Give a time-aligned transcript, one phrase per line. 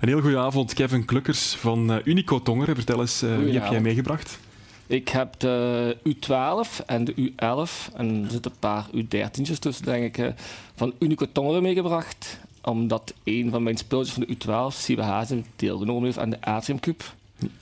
[0.00, 2.74] Een heel goede avond, Kevin Klukkers van uh, Unico Tongeren.
[2.74, 4.38] Vertel eens, uh, wie heb jij meegebracht?
[4.86, 10.16] Ik heb de U12 en de U11 en er zitten een paar U13'tjes tussen, denk
[10.16, 10.34] ik,
[10.74, 12.38] van Unico Tongeren meegebracht.
[12.62, 16.80] Omdat een van mijn speeltjes van de U12, Siebe Hazen, deelgenomen heeft aan de Atrium
[16.80, 17.14] Cup.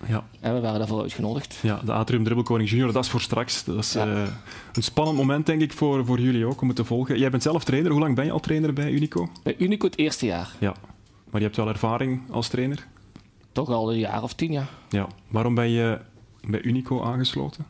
[0.07, 0.25] Ja.
[0.41, 1.59] En we waren daarvoor uitgenodigd.
[1.63, 3.65] Ja, de Atrium Dribbelkoning Junior, dat is voor straks.
[3.65, 4.23] Dat is uh,
[4.73, 7.19] een spannend moment, denk ik, voor, voor jullie ook om te volgen.
[7.19, 7.91] Jij bent zelf trainer.
[7.91, 9.29] Hoe lang ben je al trainer bij Unico?
[9.43, 10.51] Bij Unico het eerste jaar.
[10.59, 10.75] Ja,
[11.33, 12.87] maar je hebt wel ervaring als trainer?
[13.53, 14.67] Toch al een jaar of tien, ja.
[14.89, 15.07] ja.
[15.29, 15.99] Waarom ben je
[16.49, 17.67] bij Unico aangesloten?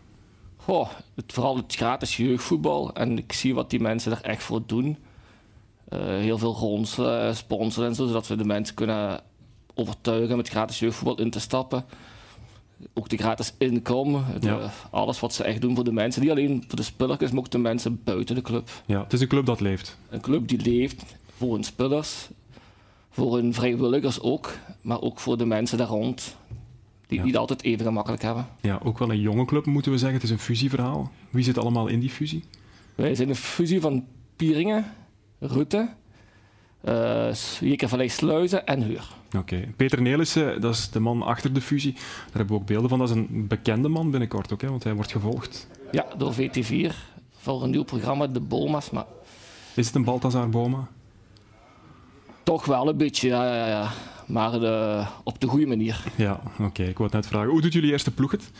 [0.56, 2.94] Goh, het, vooral het gratis jeugdvoetbal.
[2.94, 4.96] En ik zie wat die mensen er echt voor doen.
[5.88, 9.20] Uh, heel veel gronds uh, sponsoren en zo, zodat we de mensen kunnen
[9.74, 11.84] overtuigen met gratis jeugdvoetbal in te stappen.
[12.94, 14.24] Ook de gratis inkomen,
[14.90, 16.22] alles wat ze echt doen voor de mensen.
[16.22, 18.70] Niet alleen voor de spelers, maar ook de mensen buiten de club.
[18.86, 19.98] Ja, het is een club dat leeft.
[20.10, 21.04] Een club die leeft
[21.36, 22.28] voor hun spelers,
[23.12, 26.36] voor hun vrijwilligers ook, maar ook voor de mensen daar rond.
[27.06, 27.24] Die ja.
[27.24, 28.46] niet altijd even gemakkelijk hebben.
[28.60, 30.16] Ja, ook wel een jonge club moeten we zeggen.
[30.16, 31.10] Het is een fusieverhaal.
[31.30, 32.44] Wie zit allemaal in die fusie?
[32.94, 34.04] Wij zijn een fusie van
[34.36, 34.84] Pieringen,
[35.38, 35.88] Rutte,
[36.84, 37.32] uh,
[37.88, 39.08] van Sluizen en Huur.
[39.36, 39.68] Oké.
[39.76, 41.92] Peter Nelissen, dat is de man achter de fusie.
[41.92, 42.98] Daar hebben we ook beelden van.
[42.98, 45.68] Dat is een bekende man binnenkort ook, hè, want hij wordt gevolgd.
[45.90, 46.94] Ja, door VT4
[47.30, 48.90] voor een nieuw programma, De Boma's.
[48.90, 49.04] Maar...
[49.74, 50.88] Is het een Balthazar Boma?
[52.42, 53.56] Toch wel een beetje, ja.
[53.56, 53.90] ja, ja.
[54.26, 56.04] Maar de, op de goede manier.
[56.16, 56.82] Ja, oké.
[56.82, 57.50] Ik wou het net vragen.
[57.50, 58.50] Hoe doet jullie eerste ploeg het?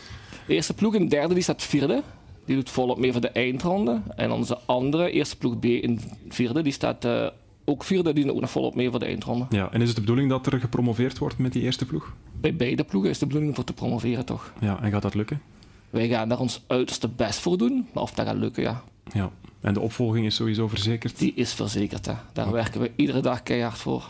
[0.47, 2.03] De eerste ploeg in derde, die staat vierde.
[2.45, 4.01] Die doet volop mee voor de eindronde.
[4.15, 7.27] En onze andere, eerste ploeg B in vierde, die staat uh,
[7.65, 9.45] ook vierde die ook nog volop mee voor de eindronde.
[9.49, 12.13] Ja, en is het de bedoeling dat er gepromoveerd wordt met die eerste ploeg?
[12.41, 14.53] Bij beide ploegen is de bedoeling voor te promoveren, toch?
[14.59, 15.41] Ja, en gaat dat lukken?
[15.89, 18.83] Wij gaan daar ons uiterste best voor doen, maar of dat gaat lukken, ja.
[19.11, 19.29] Ja,
[19.63, 21.17] en de opvolging is sowieso verzekerd?
[21.17, 22.13] Die is verzekerd, hè.
[22.33, 24.09] Daar werken we iedere dag keihard voor.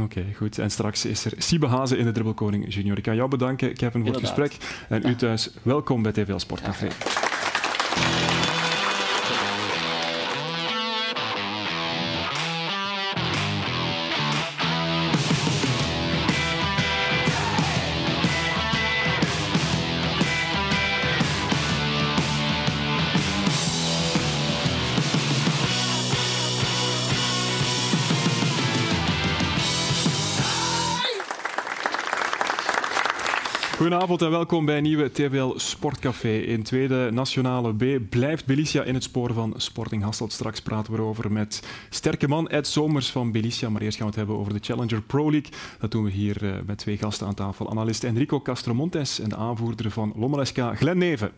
[0.00, 0.58] Oké, goed.
[0.58, 2.96] En straks is er Siebe Hazen in de Dribbelkoning Junior.
[2.96, 4.56] Ik kan jou bedanken, Kevin, voor het gesprek.
[4.88, 6.88] En u thuis, welkom bij TVL Sportcafé.
[33.86, 36.38] Goedenavond en welkom bij een nieuwe TVL Sportcafé.
[36.38, 40.32] In tweede nationale B blijft Belicia in het spoor van Sporting Hasselt.
[40.32, 43.70] Straks praten we erover met sterke man Ed Somers van Belicia.
[43.70, 45.50] Maar eerst gaan we het hebben over de Challenger Pro League.
[45.78, 47.70] Dat doen we hier eh, met twee gasten aan tafel.
[47.70, 51.32] Analist Enrico Castromontes en de aanvoerder van Lommeleska, Glenn Neven.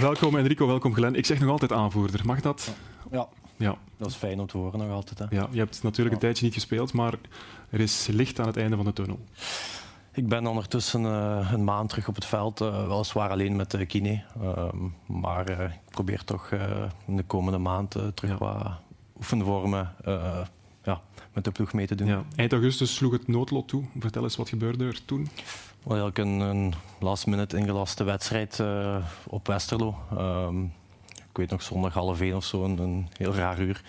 [0.00, 1.14] Welkom Enrico, welkom Glenn.
[1.14, 2.20] Ik zeg nog altijd aanvoerder.
[2.24, 2.74] Mag dat?
[3.10, 3.28] Ja.
[3.60, 3.76] Ja.
[3.96, 5.18] Dat is fijn om te horen nog altijd.
[5.18, 5.26] Hè.
[5.30, 7.14] Ja, je hebt natuurlijk een tijdje niet gespeeld, maar
[7.70, 9.18] er is licht aan het einde van de tunnel.
[10.12, 13.86] Ik ben ondertussen uh, een maand terug op het veld, uh, weliswaar alleen met de
[13.86, 14.22] kine.
[14.42, 14.64] Uh,
[15.06, 16.50] maar ik probeer toch
[17.06, 18.66] in de komende maand terug wat
[19.16, 19.94] oefenvormen
[20.82, 21.00] ja,
[21.32, 22.06] met de ploeg mee te doen.
[22.06, 22.24] Ja.
[22.36, 23.84] Eind augustus sloeg het noodlot toe.
[23.98, 25.28] Vertel eens, wat gebeurde er toen?
[25.82, 28.62] Wel, een, een last minute ingelaste wedstrijd
[29.26, 29.94] op Westerlo.
[30.16, 30.70] Ehm, ik
[31.40, 33.82] weet nog zondag half één of zo, een, een heel raar uur.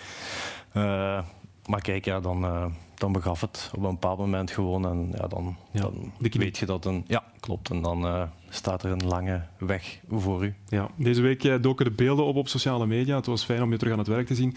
[0.74, 1.24] Uh,
[1.66, 4.86] maar kijk, ja, dan, uh, dan begaf het op een bepaald moment gewoon.
[4.86, 7.04] En ja, dan, ja, dan weet je dat een.
[7.08, 7.70] Ja, klopt.
[7.70, 10.56] En dan uh, staat er een lange weg voor u.
[10.68, 13.16] Ja, deze week doken de beelden op op sociale media.
[13.16, 14.56] Het was fijn om je terug aan het werk te zien.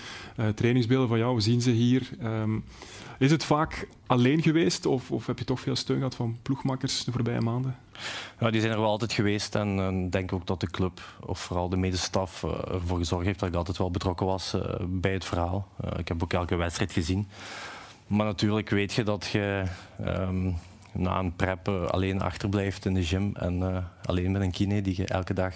[0.55, 2.11] trainingsbeelden van jou, we zien ze hier.
[2.23, 2.65] Um,
[3.19, 7.05] is het vaak alleen geweest of, of, heb je toch veel steun gehad van ploegmakkers
[7.05, 7.77] de voorbije maanden?
[8.41, 11.41] Ja, die zijn er wel altijd geweest en ik denk ook dat de club, of
[11.41, 15.13] vooral de medestaf, uh, ervoor gezorgd heeft dat ik altijd wel betrokken was uh, bij
[15.13, 15.69] het verhaal.
[15.85, 17.29] Uh, ik heb ook elke wedstrijd gezien.
[18.07, 19.65] Maar natuurlijk weet je dat je
[20.01, 20.57] um,
[20.95, 25.07] na een prep alleen achterblijft in de gym en alleen met een kine die je
[25.07, 25.55] elke dag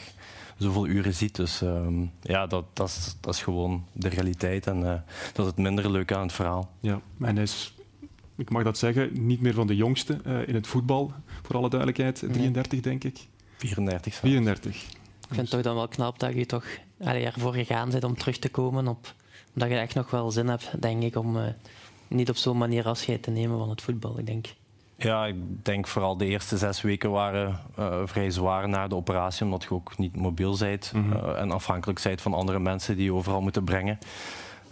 [0.57, 1.37] zoveel uren ziet.
[1.37, 4.81] Dus um, ja, dat, dat, is, dat is gewoon de realiteit en
[5.33, 6.71] dat is het minder leuk aan het verhaal.
[6.81, 7.73] Ja, en hij is
[8.39, 11.69] ik mag dat zeggen, niet meer van de jongste uh, in het voetbal, voor alle
[11.69, 12.19] duidelijkheid.
[12.19, 13.27] 33, denk ik.
[13.57, 14.15] 34.
[14.15, 14.83] 34.
[14.83, 14.89] Ik
[15.29, 16.65] vind het toch dan wel knap dat je toch
[17.01, 18.89] allee, ervoor gegaan bent om terug te komen.
[18.89, 19.15] Op,
[19.55, 21.47] omdat je echt nog wel zin hebt, denk ik, om uh,
[22.09, 24.19] niet op zo'n manier afscheid te nemen van het voetbal.
[24.19, 24.47] Ik denk.
[25.01, 29.45] Ja, ik denk vooral de eerste zes weken waren uh, vrij zwaar na de operatie,
[29.45, 31.35] omdat je ook niet mobiel bent mm -hmm.
[31.35, 33.99] en afhankelijk bent van andere mensen die je overal moeten brengen.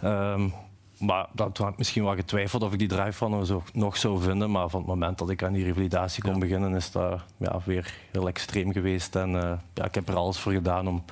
[0.03, 0.53] Um,
[0.99, 4.51] maar dat had misschien wel getwijfeld of ik die drive van zo nog zou vinden.
[4.51, 7.93] Maar van het moment dat ik aan die revalidatie kon beginnen, is dat ja, weer
[8.11, 9.15] heel extreem geweest.
[9.15, 11.03] En uh, ja, ik heb er alles voor gedaan om,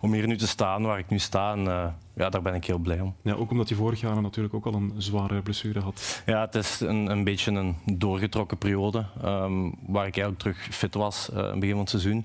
[0.00, 1.52] om hier nu te staan waar ik nu sta.
[1.52, 3.14] En ja, daar ben ik heel blij om.
[3.22, 6.22] Ja, ook omdat je vorig jaar natuurlijk ook al een zware blessure had.
[6.26, 10.94] Ja, het is een, een beetje een doorgetrokken periode ehm, waar ik eigenlijk terug fit
[10.94, 12.24] was uh, begin van het seizoen.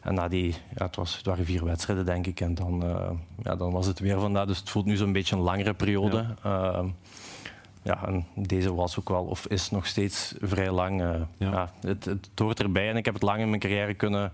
[0.00, 3.10] En na die, ja, het, was, het waren vier wedstrijden denk ik en dan, uh,
[3.42, 4.46] ja, dan was het weer vandaag.
[4.46, 6.26] Dus het voelt nu zo'n beetje een langere periode.
[6.42, 6.72] Ja.
[6.72, 6.84] Uh,
[7.82, 11.02] ja, en deze was ook wel, of is nog steeds vrij lang.
[11.02, 11.50] Uh, ja.
[11.50, 14.32] ja het, het, hoort erbij en ik heb het lang in mijn carrière kunnen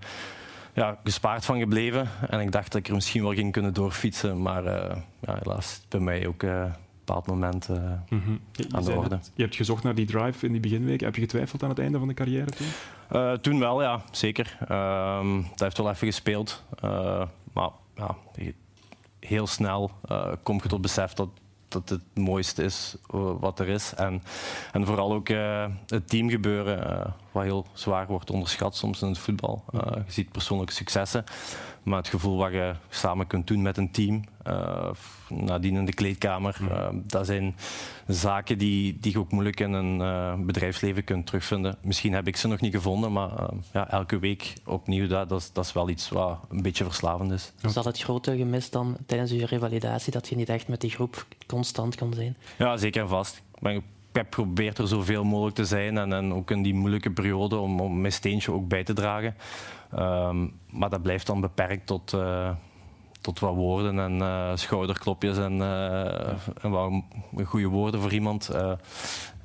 [0.75, 2.09] ja, gespaard van gebleven.
[2.29, 4.43] En ik dacht dat ik er misschien wel ging kunnen doorfietsen.
[4.43, 7.77] Maar uh, ja, helaas bij mij ook uh, een bepaald moment uh,
[8.09, 8.41] mm -hmm.
[8.71, 9.15] aan de orde.
[9.15, 11.07] Het, je hebt gezocht naar die drive in die beginweken.
[11.07, 13.41] Heb je getwijfeld aan het einde van de carrière toen?
[13.41, 14.03] toen wel, ja.
[14.11, 14.57] Zeker.
[14.69, 16.65] Ehm, dat heeft wel even gespeeld.
[17.53, 18.17] maar ja,
[19.19, 19.91] heel snel
[20.43, 21.29] kom je tot besef dat
[21.71, 22.97] dat het mooiste is
[23.41, 23.95] wat er is.
[23.95, 24.23] En,
[24.73, 29.19] en vooral ook uh, het teamgebeuren, uh, wat heel zwaar wordt onderschat soms in het
[29.19, 29.65] voetbal.
[29.73, 31.25] Je ziet persoonlijke successen,
[31.91, 34.25] maar het gevoel wat je samen kunt doen met een team,
[35.29, 36.57] nadien in de kleedkamer,
[36.93, 37.57] dat zijn
[38.07, 41.77] zaken die, die je ook moeilijk in een bedrijfsleven kunt terugvinden.
[41.83, 43.31] Misschien heb ik ze nog niet gevonden, maar
[43.73, 47.33] ja, elke week opnieuw, dat, dat, is, dat is wel iets wat een beetje verslavend
[47.33, 47.53] is.
[47.63, 50.91] Is dat het grote gemis dan tijdens je revalidatie, dat je niet echt met die
[50.91, 52.37] groep constant kon zijn?
[52.59, 53.43] Ja, zeker en vast.
[53.63, 53.83] Ik
[54.21, 57.81] heb geprobeerd er zoveel mogelijk te zijn en, en ook in die moeilijke periode om,
[57.81, 59.37] om mijn steentje ook bij te dragen.
[59.99, 62.51] Um, maar dat blijft dan beperkt tot, uh,
[63.21, 66.29] tot wat woorden en uh, schouderklopjes en, uh,
[66.63, 67.03] en wat
[67.45, 68.51] goede woorden voor iemand.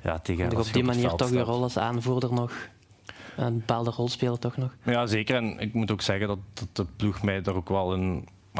[0.02, 2.52] ja, tegen, en op die manier toch je rol als aanvoerder nog
[3.36, 4.76] een bepaalde rol spelen toch nog?
[4.84, 5.36] Ja, zeker.
[5.36, 7.92] En ik moet ook zeggen dat, dat de ploeg mij daar ook wel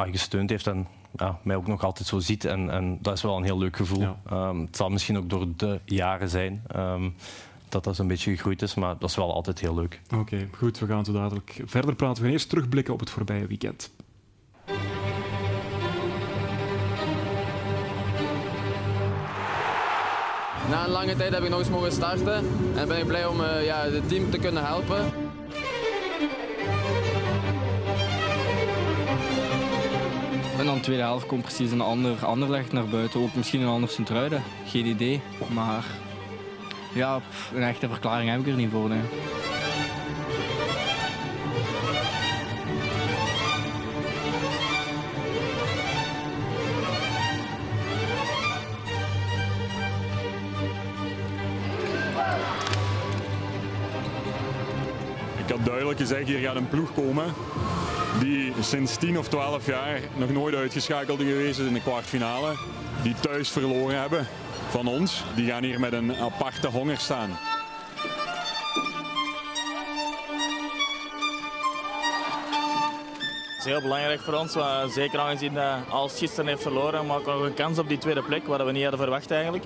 [0.05, 2.45] in gesteund heeft en ja, mij ook nog altijd zo ziet.
[2.45, 4.01] En, en dat is wel een heel leuk gevoel.
[4.01, 4.17] Ja.
[4.49, 7.15] Um, het zal misschien ook door de jaren zijn um,
[7.69, 10.01] dat dat zo'n beetje gegroeid is, maar dat is wel altijd heel leuk.
[10.05, 10.79] Oké, okay, goed.
[10.79, 12.17] We gaan zo dadelijk verder praten.
[12.17, 13.91] We gaan eerst terugblikken op het voorbije weekend.
[20.71, 22.45] Na een lange tijd heb ik nog eens mogen starten
[22.77, 25.26] en ben ik blij om uh, ja, het team te kunnen helpen.
[30.67, 33.21] En dan de tweede helft komt precies een ander, licht naar buiten.
[33.21, 34.43] Ook misschien een ander Sint-Truiden.
[34.67, 35.21] Geen idee.
[35.55, 35.85] Maar
[36.95, 37.21] ja,
[37.55, 38.89] een echte verklaring heb ik er niet voor.
[38.89, 39.01] Nee.
[55.37, 57.25] Ik had duidelijk gezegd, hier gaat een ploeg komen
[58.21, 62.55] die sinds 10 of 12 jaar nog nooit uitgeschakeld geweest in de kwartfinale.
[63.03, 64.27] Die thuis verloren hebben
[64.71, 65.25] van ons.
[65.35, 67.31] Die gaan hier met een aparte honger staan.
[73.59, 74.57] Is heel belangrijk voor ons,
[74.95, 78.23] zeker aangezien dat als gisteren heeft verloren, maken we nog een kans op die tweede
[78.23, 79.65] plek, wat we niet hadden verwacht eigenlijk.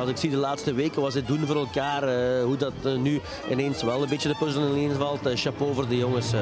[0.00, 2.96] Als ik zie de laatste weken wat ze doen voor elkaar, uh, hoe dat uh,
[2.96, 3.20] nu
[3.50, 5.26] ineens wel een beetje de puzzel ineens valt.
[5.26, 6.32] Uh, chapeau voor de jongens.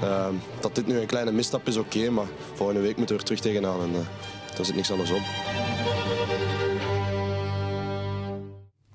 [0.00, 3.20] Ehm, dat dit nu een kleine misstap is, oké, okay, maar volgende week moeten we
[3.20, 3.92] er terug tegenaan en
[4.56, 5.22] daar zit niks anders op.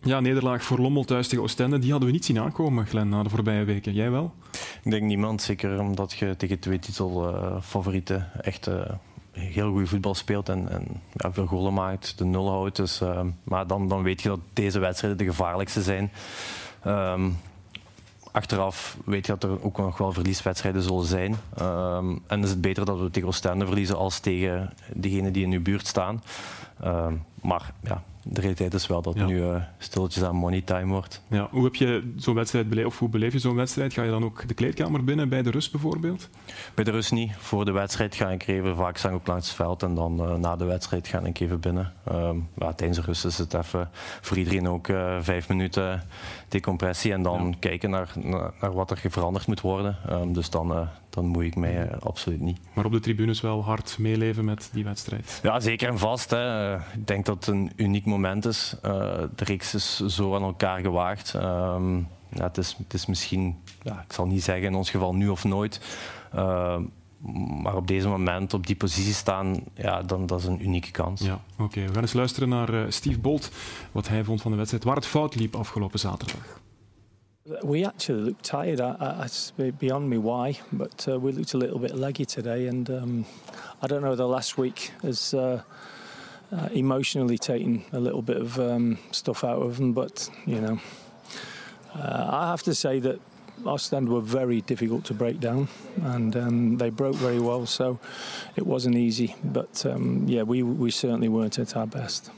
[0.01, 3.23] Ja, nederlaag voor Lommel thuis tegen Oostende, die hadden we niet zien aankomen, Glenn, na
[3.23, 3.93] de voorbije weken.
[3.93, 4.33] Jij wel?
[4.83, 8.69] Ik denk niemand, zeker omdat je tegen twee titelfavorieten echt
[9.33, 12.75] heel goed voetbal speelt en, en ja, veel golen maakt, de nul houdt.
[12.75, 16.11] Dus, uh, maar dan, dan weet je dat deze wedstrijden de gevaarlijkste zijn.
[16.87, 17.37] Um,
[18.31, 21.35] achteraf weet je dat er ook nog wel verlieswedstrijden zullen zijn.
[21.61, 25.51] Um, en is het beter dat we tegen Oostende verliezen als tegen degenen die in
[25.51, 26.23] uw buurt staan.
[27.41, 31.21] Maar ja, de realiteit is wel dat het nu uh, stilletjes aan money time wordt.
[31.27, 33.93] Ja, hoe heb je zo'n wedstrijd beleefd, of hoe beleef je zo'n wedstrijd?
[33.93, 36.29] Ga je dan ook de kleedkamer binnen bij de rust bijvoorbeeld?
[36.73, 37.35] Bij de rust niet.
[37.37, 40.55] Voor de wedstrijd ga ik even vaak op langs het veld en dan uh, na
[40.55, 41.93] de wedstrijd ga ik even binnen.
[42.11, 43.89] Um, ja, tijdens de rust is het even
[44.21, 46.03] voor iedereen ook uh, vijf minuten
[46.47, 47.55] decompressie en dan ja.
[47.59, 49.97] kijken naar, naar, naar, wat er veranderd moet worden.
[50.09, 52.59] Um, dus dan, dan moet ik mij absoluut niet.
[52.73, 55.39] Maar op de tribunes wel hard meeleven met die wedstrijd?
[55.43, 56.29] Ja, zeker en vast.
[56.29, 56.75] Hè.
[56.75, 58.75] Ik denk dat het een uniek moment is.
[58.85, 58.91] Uh,
[59.35, 61.33] de reeks is zo aan elkaar gewaagd.
[61.33, 65.15] Um, ja, het, is, het is misschien, ja, ik zal niet zeggen in ons geval
[65.15, 65.81] nu of nooit.
[66.35, 66.77] Uh,
[67.61, 71.21] maar op deze moment op die positie staan, ja, dan, dat is een unieke kans.
[71.21, 71.87] Ja, Oké, okay.
[71.87, 73.51] we gaan eens luisteren naar Steve Bolt,
[73.91, 76.61] wat hij vond van de wedstrijd, waar het fout liep afgelopen zaterdag.
[77.45, 78.79] We actually looked tired.
[78.79, 79.27] I,
[79.77, 82.67] beyond me why, but uh, we looked a little bit leggy today.
[82.67, 83.25] And um,
[83.81, 85.61] I don't know, the last week has uh,
[86.51, 89.91] uh, emotionally taken a little bit of um, stuff out of them.
[89.91, 90.79] But, you know,
[91.95, 93.19] uh, I have to say that
[93.65, 95.67] Ostend were very difficult to break down,
[96.01, 97.65] and um, they broke very well.
[97.65, 97.99] So
[98.55, 102.31] it wasn't easy, but um, yeah, we we certainly weren't at our best.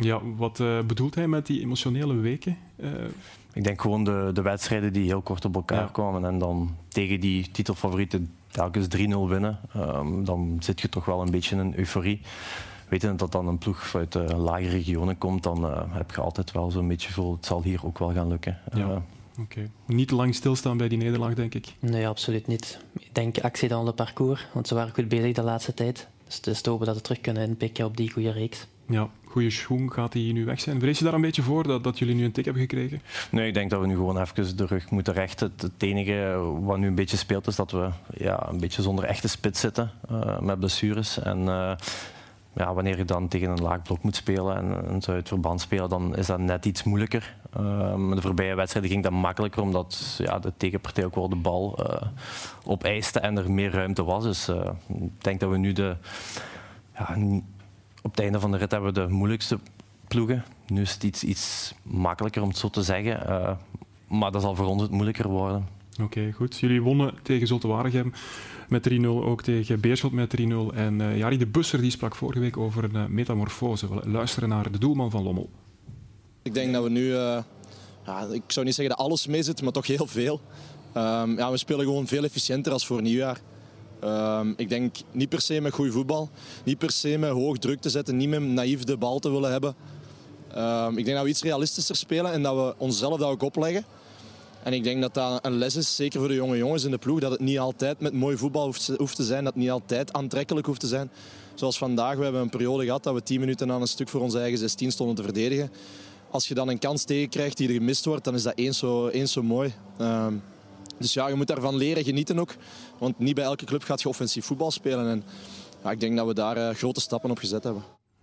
[0.00, 2.56] Ja, wat uh, bedoelt hij met die emotionele weken?
[2.76, 2.90] Uh,
[3.52, 5.88] ik denk gewoon de, de wedstrijden die heel kort op elkaar ja.
[5.92, 11.20] kwamen en dan tegen die titelfavorieten telkens 3-0 winnen, um, dan zit je toch wel
[11.20, 12.20] een beetje in euforie.
[12.88, 16.52] Weten dat dan een ploeg uit de lage regionen komt, dan uh, heb je altijd
[16.52, 18.58] wel zo'n beetje gevoel, het zal hier ook wel gaan lukken.
[18.74, 19.02] Ja.
[19.40, 19.70] Okay.
[19.86, 21.74] Niet te lang stilstaan bij die nederlaag, denk ik.
[21.78, 22.78] Nee, absoluut niet.
[22.98, 26.08] Ik denk actie dan op parcours, want ze waren goed bezig de laatste tijd.
[26.26, 28.66] Dus het is te hopen dat ze terug kunnen inpikken op die goede reeks.
[28.88, 30.80] Ja, goede schoen gaat hij nu weg zijn.
[30.80, 33.00] Vrees je daar een beetje voor dat, dat jullie nu een tik hebben gekregen?
[33.30, 35.52] Nee, ik denk dat we nu gewoon even de rug moeten rechten.
[35.56, 39.28] Het, enige wat nu een beetje speelt is dat we ja, een beetje zonder echte
[39.28, 41.18] spits zitten uh, met blessures.
[41.18, 41.72] En uh,
[42.52, 45.60] ja, wanneer je dan tegen een laag blok moet spelen en, en zou het verband
[45.60, 47.36] spelen, dan is dat net iets moeilijker.
[47.60, 51.78] Uh, de voorbije wedstrijden ging dat makkelijker, omdat ja, de tegenpartij ook wel de bal
[51.80, 52.08] uh,
[52.64, 54.24] opeiste en er meer ruimte was.
[54.24, 54.48] Dus
[54.88, 55.96] ik denk dat we nu de...
[56.94, 57.16] Ja,
[58.02, 59.58] op het einde van de rit hebben we de moeilijkste
[60.08, 60.44] ploegen.
[60.66, 63.58] Nu is het iets, iets makkelijker om het zo te zeggen.
[64.08, 65.66] maar dat zal voor ons het moeilijker worden.
[66.02, 66.58] Oké, goed.
[66.58, 68.12] Jullie wonnen tegen Waregem
[68.68, 70.42] met 3-0, ook tegen Beerschot met 3-0.
[70.74, 73.94] En uh, Jari de Busser die sprak vorige week over een uh, metamorfose.
[73.94, 75.50] We luisteren naar de doelman van Lommel.
[76.42, 77.38] Ik denk dat we nu, uh,
[78.06, 80.40] ja, ik zou niet zeggen dat alles mee zit, maar toch heel veel.
[80.96, 83.40] Um, ja, we spelen gewoon veel efficiënter als voor nieuwjaar.
[84.04, 86.30] Um, ik denk niet per se met goed voetbal,
[86.64, 89.50] niet per se met hoog druk te zetten, niet met naïef de bal te willen
[89.50, 89.74] hebben.
[90.56, 93.84] Um, ik denk dat we iets realistischer spelen en dat we onszelf dat ook opleggen.
[94.62, 96.98] En ik denk dat dat een les is, zeker voor de jonge jongens in de
[96.98, 100.12] ploeg, dat het niet altijd met mooi voetbal hoeft te zijn, dat het niet altijd
[100.12, 101.10] aantrekkelijk hoeft te zijn.
[101.54, 104.20] Zoals vandaag, we hebben een periode gehad dat we 10 minuten aan een stuk voor
[104.20, 105.70] onze eigen 16 stonden te verdedigen.
[106.30, 109.08] Als je dan een kans tegenkrijgt die er gemist wordt, dan is dat eens zo,
[109.08, 109.72] eens zo mooi.
[110.00, 110.42] Um,
[110.98, 112.54] dus ja, je moet daarvan leren genieten ook.
[112.98, 115.08] Want niet bij elke club gaat je offensief voetbal spelen.
[115.08, 115.22] En
[115.84, 117.82] ja, ik denk dat we daar uh, grote stappen op gezet hebben.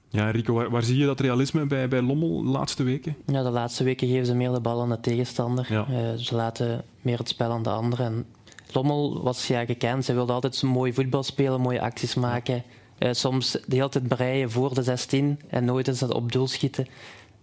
[0.10, 3.15] Ja, Rico, waar, waar, zie je dat realisme bij, bij Lommel de laatste weken?
[3.25, 5.67] Ja, de laatste weken geven ze meer de bal aan de tegenstander.
[5.70, 5.88] Ja.
[5.89, 8.05] Uh, ze laten meer het spel aan de anderen.
[8.05, 8.25] En
[8.72, 10.05] Lommel was ja gekend.
[10.05, 12.63] Ze wilde altijd mooi voetbal spelen, mooie acties maken.
[13.00, 16.48] Uh, soms de hele tijd breien voor de 16 en nooit eens dat op doel
[16.48, 16.88] schieten.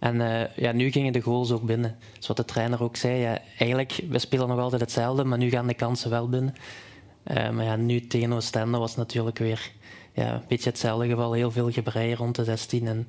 [0.03, 1.97] En uh, ja, nu gingen de goals ook binnen.
[2.11, 3.21] Zoals wat de trainer ook zei.
[3.21, 6.55] Ja, eigenlijk, we spelen nog altijd hetzelfde, maar nu gaan de kansen wel binnen.
[7.25, 9.71] maar ja, nu tegen Oostende was het natuurlijk weer
[10.13, 11.33] ja, een beetje hetzelfde geval.
[11.33, 13.07] Heel veel gebrei rond de 16 en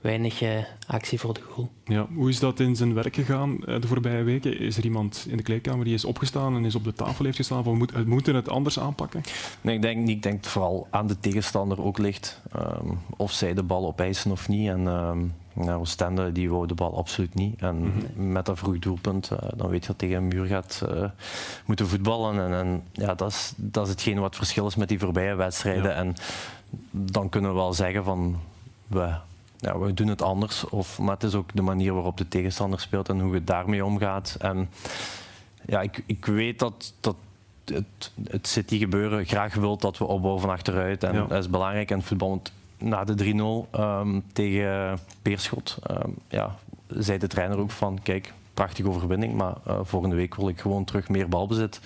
[0.00, 0.50] weinig uh,
[0.86, 1.70] actie voor de goal.
[1.84, 4.58] Ja, hoe is dat in zijn werk gegaan de voorbije weken?
[4.58, 7.36] Is er iemand in de kleedkamer die is opgestaan en is op de tafel heeft
[7.36, 9.22] gestaan van we moeten het anders aanpakken?
[9.60, 12.40] Nee, ik denk, ik denk vooral aan de tegenstander ook ligt.
[12.56, 14.68] Um, of zij de bal opeisen of niet.
[14.68, 17.60] En um, nou, Oostende die wou de bal absoluut niet.
[17.60, 18.32] En -hmm.
[18.32, 21.04] met dat vroeg doelpunt, uh, dan weet je dat tegen een muur gaat uh,
[21.66, 22.40] moeten voetballen.
[22.40, 25.34] En, en ja, dat is, dat is hetgeen wat het verschil is met die voorbije
[25.34, 25.90] wedstrijden.
[25.90, 25.96] Ja.
[25.96, 26.14] En
[26.90, 28.40] dan kunnen we wel zeggen van
[28.86, 29.14] we,
[29.58, 30.68] ja, we doen het anders.
[30.68, 33.84] Of, maar het is ook de manier waarop de tegenstander speelt en hoe je daarmee
[33.84, 34.36] omgaat.
[34.38, 34.70] En
[35.66, 37.16] ja, ik, ik weet dat, dat
[37.64, 41.04] het, het City gebeuren graag wil dat we opbouwen van achteruit.
[41.04, 41.24] En ja.
[41.26, 42.28] dat is belangrijk in voetbal.
[42.28, 46.56] Want na de 3-0 um, tegen Peerschot um, ja,
[46.88, 50.84] zei de trainer ook van kijk, prachtige overwinning, maar uh, volgende week wil ik gewoon
[50.84, 51.80] terug meer balbezit.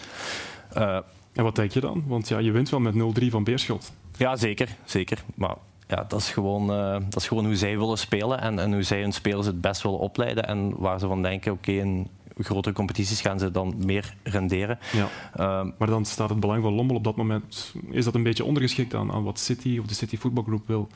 [0.76, 0.98] Uh,
[1.32, 2.04] en wat denk je dan?
[2.06, 3.92] Want ja, je wint wel met 0-3 van Beerschot.
[4.16, 4.76] Ja, zeker.
[4.84, 5.24] zeker.
[5.34, 5.56] Maar
[5.86, 8.82] ja, dat, is gewoon, uh, dat is gewoon hoe zij willen spelen en, en hoe
[8.82, 10.46] zij hun spelers het best willen opleiden.
[10.46, 12.08] En waar ze van denken, oké, okay, in
[12.44, 14.78] grotere competities gaan ze dan meer renderen.
[14.92, 15.08] Ja.
[15.38, 18.44] Uh, maar dan staat het belang van Lommel op dat moment, is dat een beetje
[18.44, 20.88] ondergeschikt aan, aan wat City of de City voetbalgroep wil?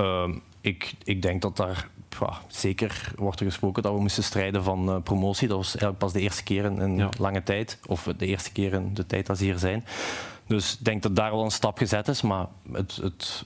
[0.00, 0.28] Uh,
[0.60, 4.88] ik, ik denk dat daar pwa, zeker wordt er gesproken dat we moesten strijden van
[4.88, 5.48] uh, promotie.
[5.48, 7.08] Dat was eigenlijk pas de eerste keer in, in ja.
[7.18, 9.84] lange tijd, of de eerste keer in de tijd dat ze hier zijn.
[10.46, 13.42] Dus ik denk dat daar wel een stap gezet is, maar het, het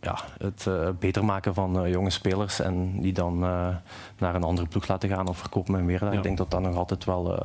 [0.00, 3.76] ja, het uh, beter maken van uh, jonge spelers en die dan uh,
[4.18, 6.04] naar een andere ploeg laten gaan of verkopen met meer.
[6.04, 6.12] Ja.
[6.12, 7.38] Ik denk dat dat nog altijd wel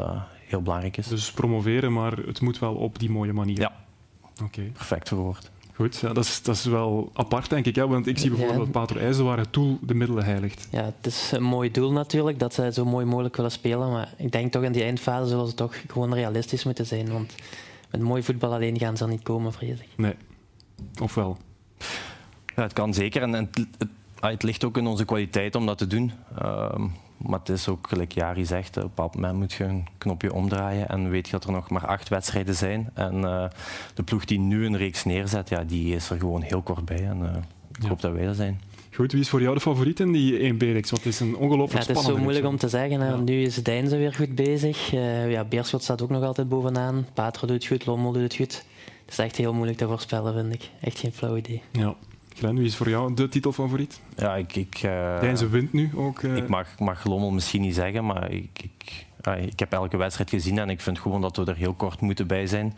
[0.48, 1.08] heel belangrijk is.
[1.08, 3.60] Dus promoveren, maar het moet wel op die mooie manier.
[3.60, 3.72] Ja,
[4.44, 4.66] okay.
[4.66, 5.52] perfect verwoord.
[5.76, 7.76] Goed, ja, dat, is, dat is wel apart, denk ik.
[7.76, 7.88] Hè?
[7.88, 8.64] Want ik zie bijvoorbeeld ja.
[8.64, 10.68] dat Pater IJzenwaar het doel de middelen heiligt.
[10.72, 13.92] Ja, het is een mooi doel natuurlijk, dat zij zo mooi mogelijk willen spelen.
[13.92, 17.12] Maar ik denk toch in die eindfase zullen ze toch gewoon realistisch moeten zijn.
[17.12, 17.36] Want
[17.92, 19.88] met mooi voetbal alleen gaan ze er niet komen, vrees ik.
[19.96, 20.16] Nee.
[21.02, 21.38] Of wel?
[22.56, 23.22] Ja, het kan zeker.
[23.22, 26.12] En, en het, het, het, ligt ook in onze kwaliteit om dat te doen.
[26.42, 26.76] Uh,
[27.18, 30.34] maar het is ook, gelijk Jari zegt, op een bepaald moment moet je een knopje
[30.34, 32.90] omdraaien en weet je dat er nog maar acht wedstrijden zijn.
[32.94, 33.46] En uh,
[33.94, 37.08] de ploeg die nu een reeks neerzet, ja, die is er gewoon heel kort bij.
[37.08, 37.30] En uh,
[37.76, 37.88] ik ja.
[37.88, 38.62] hoop dat wij dat zijn.
[38.92, 40.90] Goed, wie is voor jou de favoriet in die 1B-reeks?
[40.90, 43.02] Want het is een ongelooflijk ja, Het is zo moeilijk om te zeggen.
[43.02, 43.18] Hè.
[43.18, 44.94] Nu is Deinze weer goed bezig.
[44.94, 47.06] Uh, ja, Beerschot staat ook nog altijd bovenaan.
[47.14, 48.66] Patro doet het goed, Lommel doet het goed.
[49.06, 50.70] Het is echt heel moeilijk te voorspellen, vind ik.
[50.82, 51.62] Echt geen flauw idee.
[51.72, 51.96] Ja.
[52.36, 54.02] Glenn, wie is voor jou de titelfavoriet?
[54.16, 54.56] Ja, ik...
[54.56, 54.82] ik
[55.20, 56.22] Deinze wint nu ook.
[56.22, 56.38] Uh...
[56.38, 59.06] Ik mag, mag Lommel misschien niet zeggen, maar ik, ik,
[59.46, 62.28] ik heb elke wedstrijd gezien en ik vind gewoon dat we er heel kort moeten
[62.28, 62.74] bij zijn.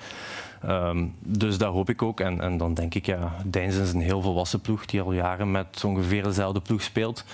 [0.70, 2.20] Um, dus dat hoop ik ook.
[2.20, 5.52] En, en dan denk ik, ja, Deinzen is een heel volwassen ploeg die al jaren
[5.52, 7.26] met ongeveer dezelfde ploeg speelt.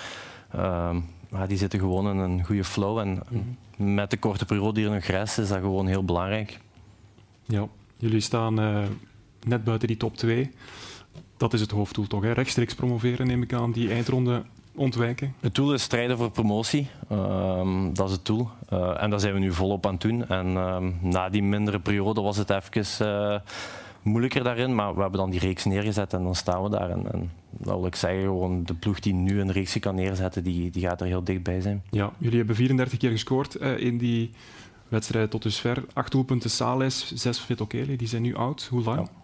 [0.56, 3.00] Um, maar die zitten gewoon in een goede flow.
[3.00, 3.94] En mm.
[3.94, 6.60] met de korte periode die er nog rest, is dat gewoon heel belangrijk.
[7.46, 8.84] Ja, jullie staan uh,
[9.48, 10.52] net buiten die top 2.
[11.42, 12.24] Dat is het hoofddoel toch?
[12.24, 12.32] Hè?
[12.32, 13.72] Rechtstreeks promoveren, neem ik aan.
[13.72, 14.44] Die eindronde
[14.76, 15.34] ontwijken?
[15.40, 16.88] Het doel is strijden voor promotie.
[17.12, 18.50] Um, dat is het doel.
[18.74, 20.28] Uh, en daar zijn we nu volop aan het doen.
[20.28, 23.40] En um, na die mindere periode was het even uh,
[24.02, 24.76] moeilijker daarin.
[24.76, 26.90] Maar we hebben dan die reeks neergezet en dan staan we daar.
[26.90, 30.44] En, en dat wil ik zeggen, gewoon de ploeg die nu een reeks kan neerzetten,
[30.44, 31.84] die, die gaat er heel dichtbij zijn.
[31.90, 34.32] Ja, jullie hebben 34 keer gescoord uh, in die
[34.88, 35.84] wedstrijd tot dusver.
[35.94, 38.68] Acht doelpunten Sales, zes Vitokele, die zijn nu oud.
[38.72, 39.00] Hoe lang?
[39.00, 39.21] Ja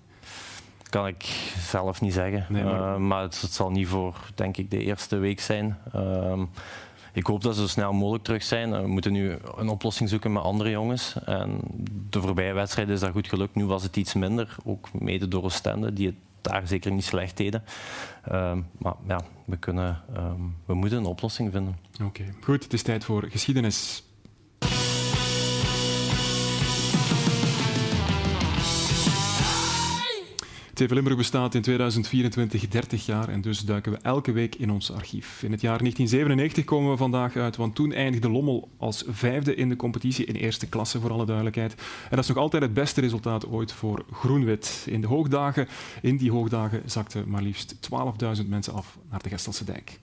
[0.89, 1.23] kan ik
[1.59, 2.45] zelf niet zeggen.
[2.49, 5.77] Nee, maar, uh, maar het, het, zal niet voor, denk ik, de eerste week zijn.
[5.95, 6.41] Uh,
[7.13, 8.81] ik hoop dat ze zo snel mogelijk terug zijn.
[8.81, 11.15] We moeten nu een oplossing zoeken met andere jongens.
[11.25, 11.59] En
[12.09, 13.55] de voorbije wedstrijden is dat goed gelukt.
[13.55, 17.37] Nu was het iets minder, ook mede door Oostende, die het daar zeker niet slecht
[17.37, 17.63] deden.
[18.31, 21.77] Uh, maar ja, we, kunnen, ehm, we moeten een oplossing vinden.
[21.93, 22.33] Oké, okay.
[22.41, 22.63] goed.
[22.63, 24.03] Het is tijd voor geschiedenis.
[30.77, 34.91] TV Limburg bestaat in 2024 30 jaar en dus duiken we elke week in ons
[34.91, 35.43] archief.
[35.43, 39.69] In het jaar 1997 komen we vandaag uit, want toen eindigde Lommel als vijfde in
[39.69, 41.73] de competitie in eerste klasse, voor alle duidelijkheid.
[41.73, 44.85] En dat is nog altijd het beste resultaat ooit voor Groenwit.
[44.89, 45.67] In de hoogdagen,
[46.01, 47.75] in die hoogdagen zakten maar liefst
[48.41, 49.99] 12.000 mensen af naar de Gestelse dijk.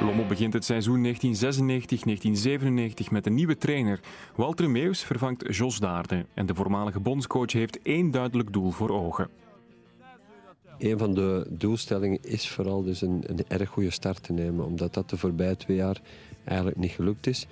[0.00, 4.00] Lommel begint het seizoen 1996-1997 met een nieuwe trainer.
[4.34, 9.28] Walter Meus vervangt Jos Daarde en de voormalige bondscoach heeft één duidelijk doel voor ogen.
[10.78, 14.94] Een van de doelstellingen is vooral dus een, een erg goede start te nemen, omdat
[14.94, 16.00] dat de voorbije twee jaar
[16.44, 17.46] eigenlijk niet gelukt is.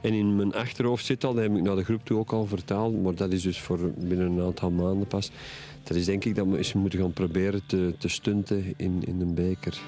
[0.00, 2.46] En in mijn achterhoofd zit al, dat heb ik naar de groep toe ook al
[2.46, 5.30] vertaald, maar dat is dus voor binnen een aantal maanden pas.
[5.82, 9.20] Dat is denk ik dat we eens moeten gaan proberen te, te stunten in, in
[9.20, 9.80] een beker.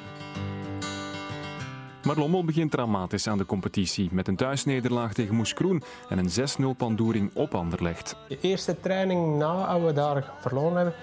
[2.09, 6.75] Maar Lommel begint dramatisch aan de competitie met een thuisnederlaag tegen Moes Kroen en een
[6.75, 8.17] 6-0 pandoering op Anderlecht.
[8.29, 10.95] De eerste training na we daar verloren hebben,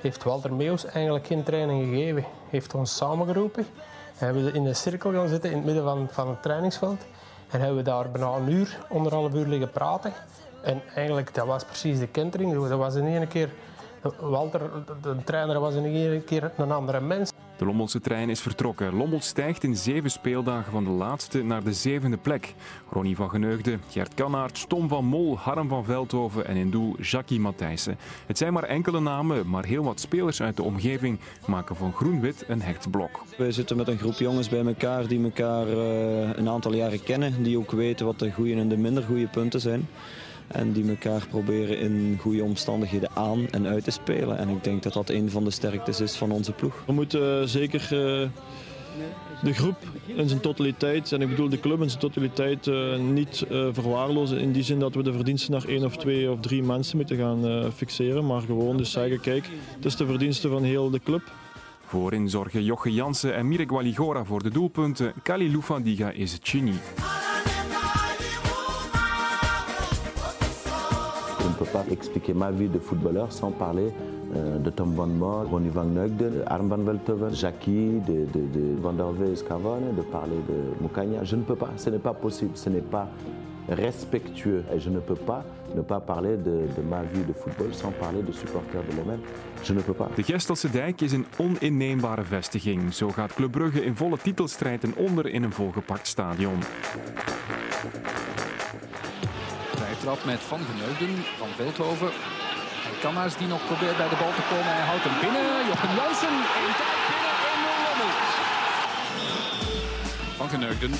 [0.00, 2.24] heeft Walter Meus eigenlijk geen training gegeven.
[2.48, 3.66] heeft ons samengeroepen.
[4.18, 7.00] We hebben in de cirkel gaan zitten in het midden van, van het trainingsveld.
[7.50, 10.12] En hebben we daar bijna een uur, anderhalf uur liggen praten.
[10.62, 12.68] En eigenlijk, dat was precies de kentering.
[12.68, 13.50] Dat was in één keer...
[14.20, 14.70] Walter,
[15.02, 17.32] de trainer, was in één keer een andere mens.
[17.60, 18.94] De Lommelse trein is vertrokken.
[18.94, 22.54] Lommel stijgt in zeven speeldagen van de laatste naar de zevende plek.
[22.90, 27.40] Ronnie van Geneugde, Gert Kannaert, Tom van Mol, Harm van Veldhoven en in doel Jackie
[27.40, 27.96] Matthijssen.
[28.26, 32.44] Het zijn maar enkele namen, maar heel wat spelers uit de omgeving maken van groen-wit
[32.48, 33.24] een hecht blok.
[33.36, 37.42] We zitten met een groep jongens bij elkaar die elkaar uh, een aantal jaren kennen.
[37.42, 39.88] Die ook weten wat de goede en de minder goede punten zijn.
[40.50, 44.38] En die elkaar proberen in goede omstandigheden aan en uit te spelen.
[44.38, 46.82] En ik denk dat dat een van de sterktes is van onze ploeg.
[46.86, 48.28] We moeten zeker uh,
[49.42, 53.44] de groep in zijn totaliteit, en ik bedoel de club in zijn totaliteit, uh, niet
[53.50, 54.38] uh, verwaarlozen.
[54.38, 57.16] In die zin dat we de verdiensten naar één of twee of drie mensen moeten
[57.16, 58.26] gaan fixeren.
[58.26, 61.22] Maar gewoon dus zeggen, kijk, het is de verdienste van heel de club.
[61.84, 65.12] Voorin zorgen Joche Jansen en Mirek Waligora voor de doelpunten.
[65.22, 66.80] Kali Lufandiga is het genie.
[71.72, 73.88] Pas expliquer ma vie de footballeur sans parler
[74.34, 78.92] euh, de Tom Van Moor, Ronnie Van Neugden, Arm Van Velthoven, Jackie, de, de, Van
[78.92, 81.24] der Wees Cavone, de parler de Moukania.
[81.24, 83.08] Je ne peux pas, ce n'est pas possible, ce n'est pas
[83.68, 84.64] respectueux.
[84.74, 88.22] Et je ne peux pas ne pas parler de, ma vie de football sans parler
[88.22, 89.18] de supporters de moment.
[89.62, 90.08] Je ne peux pas.
[90.16, 92.94] De Gestelse dijk is een oninneembare vestiging.
[92.94, 96.58] Zo gaat Club Brugge in volle titelstrijd en onder in een volgepakt stadion
[100.00, 102.10] trap met Van Geneugden, Van Veldhoven.
[102.88, 104.72] En Kamma's die nog probeert bij de bal te komen.
[104.78, 105.46] Hij houdt hem binnen.
[105.68, 106.42] Jochen Jansen, 1
[107.10, 107.34] binnen,
[107.74, 108.12] 1-0 Lommel.
[110.40, 110.92] Van Geneugden.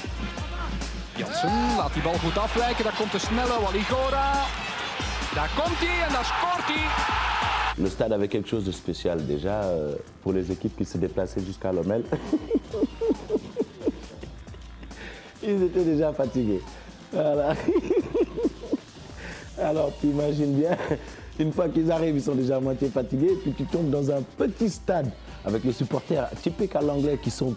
[1.20, 2.84] Jansen laat die bal goed afwijken.
[2.84, 4.28] Daar komt de snelle Waligora.
[5.34, 6.84] Daar komt hij en daar scoort hij.
[7.76, 11.44] Le stade avait quelque chose de spécial déjà euh, pour les équipes qui se déplaçaient
[11.46, 12.04] jusqu'à Lomel.
[15.42, 16.62] Ils étaient déjà fatigués.
[17.12, 17.54] Voilà.
[19.62, 20.76] Alors, tu imagines bien,
[21.38, 24.22] une fois qu'ils arrivent, ils sont déjà à moitié fatigués, puis tu tombes dans un
[24.36, 25.10] petit stade
[25.44, 27.54] avec les supporters typiques à l'anglais qui sont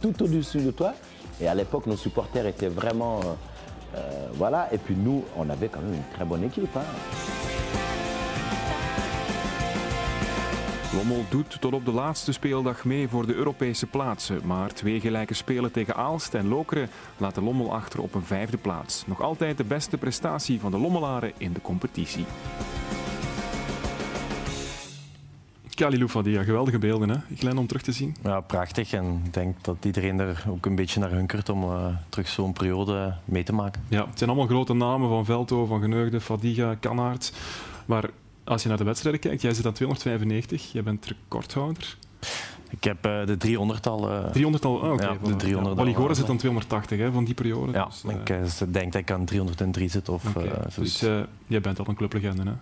[0.00, 0.94] tout au-dessus de toi.
[1.40, 3.20] Et à l'époque, nos supporters étaient vraiment.
[3.20, 3.22] Euh,
[3.96, 6.76] euh, voilà, et puis nous, on avait quand même une très bonne équipe.
[6.76, 6.82] Hein.
[10.98, 14.40] Lommel doet tot op de laatste speeldag mee voor de Europese plaatsen.
[14.44, 19.06] Maar twee gelijke spelen tegen Aalst en Lokeren laten Lommel achter op een vijfde plaats.
[19.06, 22.24] Nog altijd de beste prestatie van de Lommelaren in de competitie.
[25.74, 27.16] Kalilou Fadia, geweldige beelden, hè?
[27.36, 28.16] Glenn, om terug te zien.
[28.22, 28.92] Ja, prachtig.
[28.92, 32.52] En ik denk dat iedereen er ook een beetje naar hunkert om uh, terug zo'n
[32.52, 33.82] periode mee te maken.
[33.88, 37.32] Ja, het zijn allemaal grote namen van Velto, van Geneugde, Fadiga, Kanaert.
[37.86, 38.10] Maar
[38.48, 41.96] als je naar de wedstrijden kijkt, jij zit aan 295, jij bent recordhouder.
[42.70, 44.12] Ik heb uh, de 300 al.
[44.12, 44.74] Uh, 300 al?
[44.74, 45.06] Oh, okay.
[45.06, 45.82] ja, de 300 ja.
[45.82, 47.72] Oligore zit aan 280 hè, van die periode.
[47.72, 50.08] Ja, dus, ik uh, denk dat ik aan 303 zit.
[50.08, 50.50] Of, okay.
[50.76, 51.00] dus
[51.46, 52.52] jij bent al een clublegende, hè?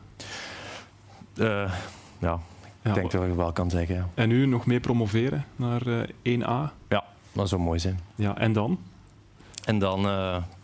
[2.18, 2.40] ja,
[2.82, 3.94] ik denk dat ik het wel kan zeggen.
[3.94, 4.08] Ja.
[4.14, 6.72] En nu nog mee promoveren naar 1A?
[6.88, 8.00] Ja, dat zou mooi zijn.
[8.14, 8.78] Ja, en dan?
[9.64, 10.02] En dan,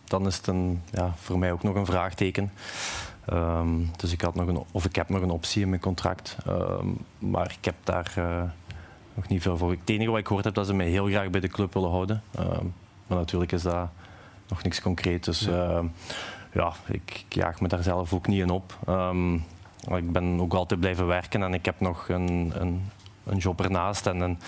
[0.03, 2.51] dan is het een, ja, voor mij ook nog een vraagteken.
[3.31, 6.37] Um, dus ik, had nog een, of ik heb nog een optie in mijn contract.
[6.47, 8.43] Um, maar ik heb daar uh,
[9.13, 9.71] nog niet veel voor.
[9.71, 11.89] Het enige wat ik gehoord heb, dat ze mij heel graag bij de club willen
[11.89, 12.23] houden.
[12.39, 12.73] Um,
[13.07, 13.89] maar natuurlijk is dat
[14.47, 15.23] nog niks concreet.
[15.23, 15.83] Dus ja,
[16.53, 18.77] ja ik, ik, jaag me daar zelf ook niet in op.
[19.85, 22.89] ik ben ook altijd blijven werken en ik heb nog een, een,
[23.23, 24.07] een job ernaast.
[24.07, 24.39] En, en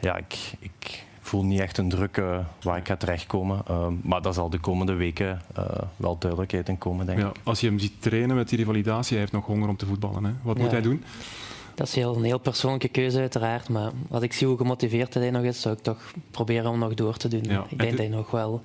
[0.00, 3.62] ja, ik, ik voel niet echt een druk uh, waar ik ga terechtkomen.
[3.70, 5.64] Uh, maar daar zal de komende weken uh,
[5.96, 7.36] wel duidelijkheid in komen, denk ja, ik.
[7.42, 10.24] Als je hem ziet trainen met die revalidatie, hij heeft nog honger om te voetballen.
[10.24, 10.32] Hè?
[10.42, 10.62] Wat ja.
[10.62, 11.04] moet hij doen?
[11.74, 13.68] Dat is heel, een heel persoonlijke keuze uiteraard.
[13.68, 16.94] Maar als ik zie hoe gemotiveerd hij nog is, zou ik toch proberen om nog
[16.94, 17.44] door te doen.
[17.44, 17.64] Ja.
[17.68, 18.62] Ik denk dat hij nog wel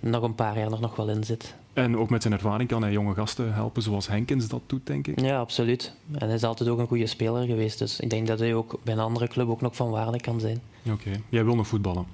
[0.00, 1.54] nog een paar jaar er nog wel in zit.
[1.76, 5.06] En ook met zijn ervaring kan hij jonge gasten helpen, zoals Henkens dat doet, denk
[5.06, 5.20] ik.
[5.20, 5.94] Ja, absoluut.
[6.12, 7.78] En hij is altijd ook een goede speler geweest.
[7.78, 10.40] Dus ik denk dat hij ook bij een andere club ook nog van waarde kan
[10.40, 10.60] zijn.
[10.82, 10.92] Oké.
[10.94, 11.22] Okay.
[11.28, 12.06] Jij wil nog voetballen?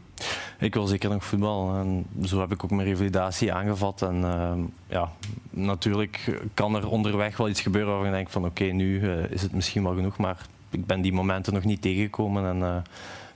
[0.58, 1.80] Ik wil zeker nog voetballen.
[1.80, 4.02] En zo heb ik ook mijn revalidatie aangevat.
[4.02, 4.52] En uh,
[4.86, 5.12] ja,
[5.50, 9.30] natuurlijk kan er onderweg wel iets gebeuren waarvan ik denk van oké, okay, nu uh,
[9.30, 10.16] is het misschien wel genoeg.
[10.16, 12.46] Maar ik ben die momenten nog niet tegengekomen.
[12.46, 12.76] En, uh,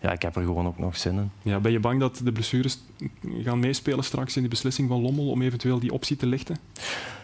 [0.01, 1.31] ja, ik heb er gewoon ook nog zin in.
[1.43, 2.79] Ja, ben je bang dat de blessures
[3.43, 6.57] gaan meespelen straks in de beslissing van Lommel om eventueel die optie te lichten?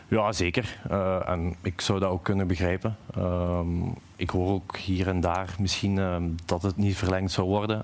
[0.09, 0.79] Ja, zeker.
[0.91, 2.97] Uh, en ik zou dat ook kunnen begrijpen.
[3.19, 3.61] Uh,
[4.23, 7.83] ik hoor ook hier en daar misschien uh, dat het niet verlengd zou worden.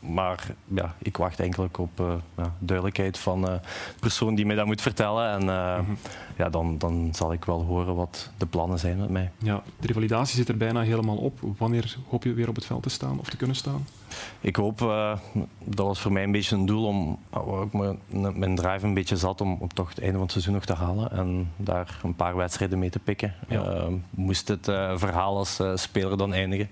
[0.00, 3.60] maar ja, ik wacht enkel op ja, duidelijkheid van de
[4.00, 5.30] persoon die mij dat moet vertellen.
[5.30, 5.96] En -hmm.
[6.36, 9.30] ja, dan, dan zal ik wel horen wat de plannen zijn met mij.
[9.38, 11.38] Ja, de revalidatie zit er bijna helemaal op.
[11.58, 13.86] Wanneer hoop je weer op het veld te staan of te kunnen staan?
[14.40, 14.78] Ik hoop,
[15.64, 17.72] dat was voor mij een beetje een doel om ook
[18.12, 20.74] mijn drive een beetje zat om op toch het einde van het seizoen nog te
[20.74, 21.10] halen.
[21.10, 23.34] En daar een paar wedstrijden mee te pikken.
[23.48, 23.74] Ja.
[23.74, 26.70] Uh, moest het verhaal als speler dan eindigen,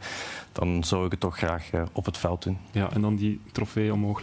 [0.52, 2.58] dan zou ik het toch graag op het veld doen.
[2.70, 4.22] Ja, en dan die trofee omhoog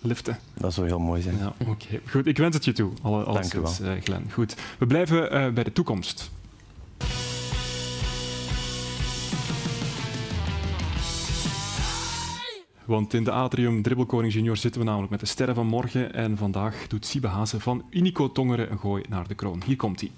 [0.00, 0.38] liften.
[0.54, 1.38] Dat zou heel mooi zijn.
[1.38, 2.00] Ja, Oké, okay.
[2.08, 2.26] goed.
[2.26, 2.92] Ik wens het je toe.
[3.02, 3.72] Alle, Dank u wel.
[4.02, 4.30] Glenn.
[4.32, 4.56] Goed.
[4.78, 6.30] We blijven bij de toekomst.
[12.86, 16.14] Want in de Atrium Dribbelkoning Junior zitten we namelijk met de sterren van morgen.
[16.14, 19.62] En vandaag doet Siebe Hazen van Unico Tongeren een gooi naar de kroon.
[19.64, 20.10] Hier komt hij.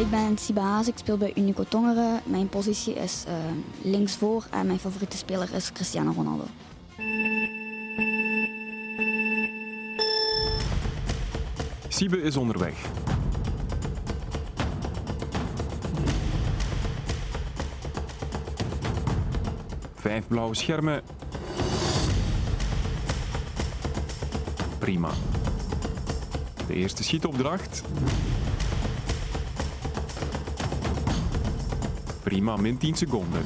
[0.00, 2.20] Ik ben Siba Haas, ik speel bij Unico Tongeren.
[2.24, 3.34] Mijn positie is uh,
[3.82, 6.44] linksvoor en mijn favoriete speler is Cristiano Ronaldo.
[11.88, 12.74] Siebe is onderweg.
[19.94, 21.02] Vijf blauwe schermen.
[24.78, 25.10] Prima.
[26.66, 27.82] De eerste schietopdracht.
[32.30, 33.44] Prima, min 10 seconden.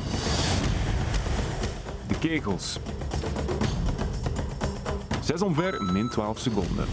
[2.06, 2.78] De kegels.
[5.20, 6.86] Zes omver, min 12 seconden.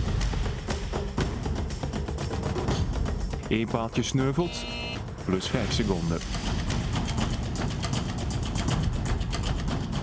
[3.47, 4.65] Eén paaltje sneuvelt,
[5.25, 6.19] plus 5 seconden.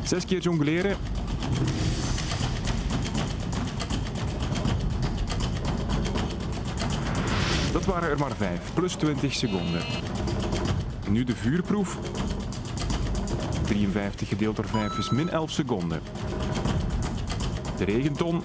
[0.02, 0.96] Zes keer jongleren.
[7.72, 9.82] Dat waren er maar 5, plus 20 seconden.
[11.10, 11.98] Nu de vuurproef.
[13.62, 16.00] 53 gedeeld door 5 is min 11 seconden.
[17.76, 18.42] De regenton.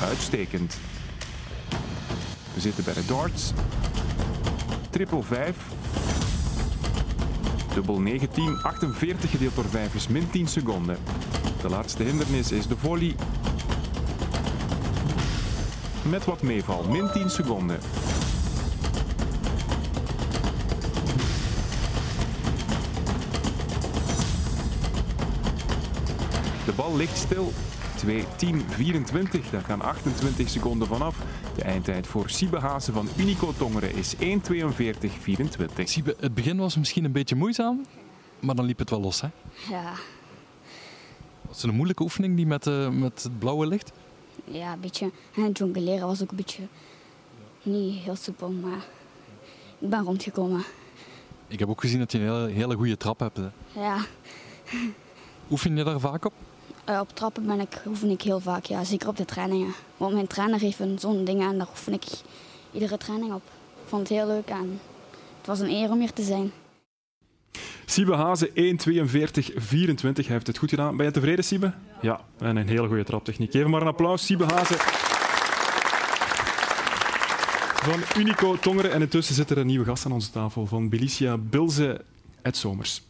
[0.00, 0.78] Uitstekend.
[2.54, 3.52] We zitten bij de darts.
[4.90, 5.56] Triple 5.
[7.74, 10.98] Dubbel 19, 48 gedeeld door 5 is min 10 seconden.
[11.62, 13.14] De laatste hindernis is de volley.
[16.02, 17.78] Met wat meeval, min 10 seconden.
[26.72, 27.52] De bal ligt stil.
[27.96, 29.50] 2, 10, 24.
[29.50, 31.16] Daar gaan 28 seconden vanaf.
[31.54, 35.88] De eindtijd voor Siebe Hazen van Unico Tongeren is 1, 42, 24.
[35.88, 37.84] Siebe, het begin was misschien een beetje moeizaam,
[38.40, 39.28] maar dan liep het wel los, hè?
[39.68, 39.92] Ja,
[41.46, 43.92] Was het een moeilijke oefening die met, eh, met het blauwe licht?
[44.44, 45.10] ja, een beetje.
[45.36, 46.62] En het jongleren was ook een beetje
[47.62, 48.84] niet heel soepel, maar
[49.78, 50.64] ik ben rondgekomen.
[51.48, 53.36] Ik heb ook gezien dat je een hele, hele goede trap hebt.
[53.36, 53.48] Hè.
[53.80, 53.96] Ja,
[55.50, 56.32] Oefen je daar vaak op?
[56.84, 59.74] Eh, op trappen ben ik, oefen ik heel vaak, ja, zeker op de trainingen.
[59.96, 62.04] Want mijn trainer heeft een zo'n ding aan, daar oefen ik
[62.72, 63.42] iedere training op.
[63.82, 64.80] Ik vond het heel leuk en
[65.38, 66.52] het was een eer om hier te zijn.
[67.86, 70.24] Siebe Hazen 1, 42, 24.
[70.24, 70.96] Hij heeft het goed gedaan.
[70.96, 71.72] Ben je tevreden, Siebe?
[72.00, 73.54] Ja, en een hele goede traptechniek.
[73.54, 74.76] Even maar een applaus, Siebe Hazen.
[77.82, 78.92] Van Unico Tongeren.
[78.92, 82.00] En intussen zit er een nieuwe gast aan onze tafel van Belicia Bilze
[82.42, 83.02] Ed Somers.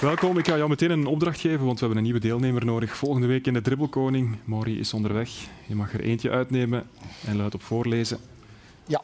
[0.00, 2.96] Welkom, ik ga jou meteen een opdracht geven, want we hebben een nieuwe deelnemer nodig.
[2.96, 4.36] Volgende week in de Dribbelkoning.
[4.44, 5.30] Maury is onderweg.
[5.66, 6.86] Je mag er eentje uitnemen
[7.26, 8.18] en luid op voorlezen.
[8.86, 9.02] Ja.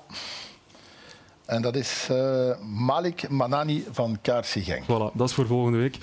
[1.47, 4.83] En dat is eh, Malik Manani van KRC Genk.
[4.83, 5.97] Voilà, dat is voor volgende week.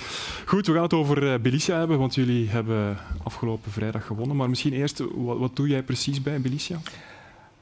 [0.45, 4.36] Goed, we gaan het over eh, Belicia hebben, want jullie hebben afgelopen vrijdag gewonnen.
[4.36, 6.80] Maar misschien eerst, wat, wat doe jij precies bij Belicia?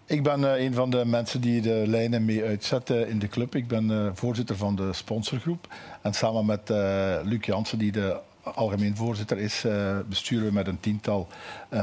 [0.08, 3.56] Ik ben eh, een van de mensen die de lijnen mee uitzetten in de club.
[3.56, 5.67] Ik ben eh, voorzitter van de sponsorgroep.
[6.02, 8.17] En samen met eh, Luc Jansen, die de
[8.56, 9.65] algemeen voorzitter is,
[10.10, 11.28] besturen we met een tiental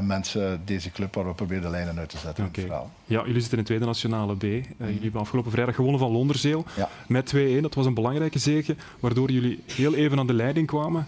[0.01, 2.45] mensen deze club waar we proberen de lijnen uit te zetten.
[2.45, 2.91] het verhaal.
[3.05, 4.43] Ja, jullie zitten in de tweede nationale B.
[4.43, 6.65] Jullie hebben afgelopen vrijdag gewonnen van Londerzeel
[7.07, 7.61] met 2-1.
[7.61, 11.07] Dat was een belangrijke zege, waardoor jullie heel even aan de leiding kwamen.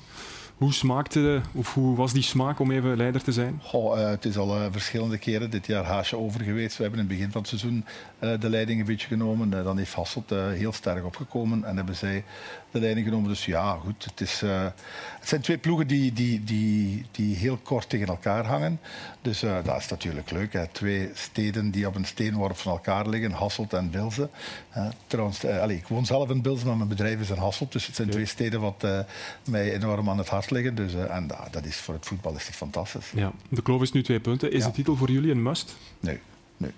[0.56, 3.60] Hoe smaakte, of hoe was die smaak om even leider te zijn?
[3.62, 6.76] Goh, eh, het is al eh, verschillende keren dit jaar haasje over geweest.
[6.76, 7.84] We hebben in het begin van het seizoen
[8.18, 9.50] eh, de leiding een beetje genomen.
[9.50, 12.24] Dan heeft Hasselt heel sterk opgekomen en hebben zij
[12.70, 13.28] de leiding genomen.
[13.28, 14.04] Dus ja, goed.
[14.04, 18.80] Het, is, het zijn twee ploegen die, die, die, die heel kort tegen elkaar hangen.
[19.22, 20.52] Dus dat is natuurlijk leuk.
[20.52, 20.66] Hè.
[20.66, 24.28] Twee steden die op een steenworp van elkaar liggen, Hasselt en Bilze.
[25.06, 27.72] Trouwens, allee, ik woon zelf in Bilze, maar mijn bedrijf is in Hasselt.
[27.72, 28.86] Dus het zijn twee steden wat
[29.44, 30.74] mij enorm aan het hart liggen.
[30.74, 33.12] Dus, eh, en ah, dat is voor het voetbal is het fantastisch.
[33.14, 34.52] Ja, de kloof is nu twee punten.
[34.52, 35.76] Is de titel voor jullie een must?
[36.00, 36.18] Nee.
[36.56, 36.70] nee.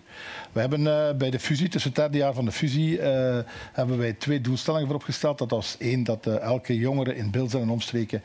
[0.53, 3.39] We hebben eh, bij de fusie, tussen het derde jaar van de fusie, eh,
[3.73, 5.39] hebben wij twee doelstellingen voorop gesteld.
[5.39, 8.23] Dat was één, dat elke jongere in Bilzen en omstreken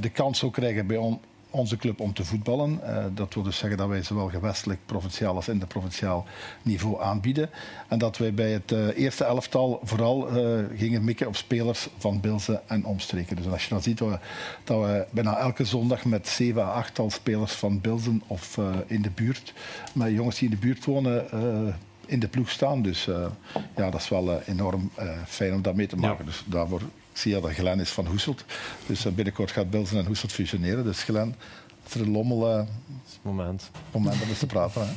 [0.00, 1.20] de kans zou krijgen bij on-
[1.56, 2.80] onze club om te voetballen.
[2.82, 6.26] Eh, dat wil dus zeggen dat wij zowel gewestelijk, provinciaal als interprovinciaal
[6.62, 7.50] niveau aanbieden.
[7.88, 12.20] En dat wij bij het eh, eerste elftal vooral eh, gingen mikken op spelers van
[12.20, 13.36] Bilzen en omstreken.
[13.36, 14.18] Dus als je dan ziet dat
[14.64, 19.10] we, bijna elke zondag met 7 à 8 tal spelers van Bilzen of in de
[19.10, 19.52] buurt,
[19.92, 21.26] met jongens die in de buurt wonen,
[22.06, 22.82] in de ploeg staan.
[22.82, 23.26] Dus eh,
[23.76, 26.24] ja, dat is wel eh, enorm eh, fijn om dat mee te maken.
[26.24, 28.44] Dus daarvoor zie je dat Glen is van Hoeselt.
[28.86, 30.84] Dus binnenkort gaat Bilzen en Hoeselt fusioneren.
[30.84, 31.34] Dus Glen,
[31.84, 32.66] als er een lommel...
[33.22, 33.70] moment.
[33.92, 34.86] Moment om eens te praten.
[34.86, 34.92] Hè.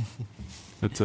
[0.87, 1.01] Het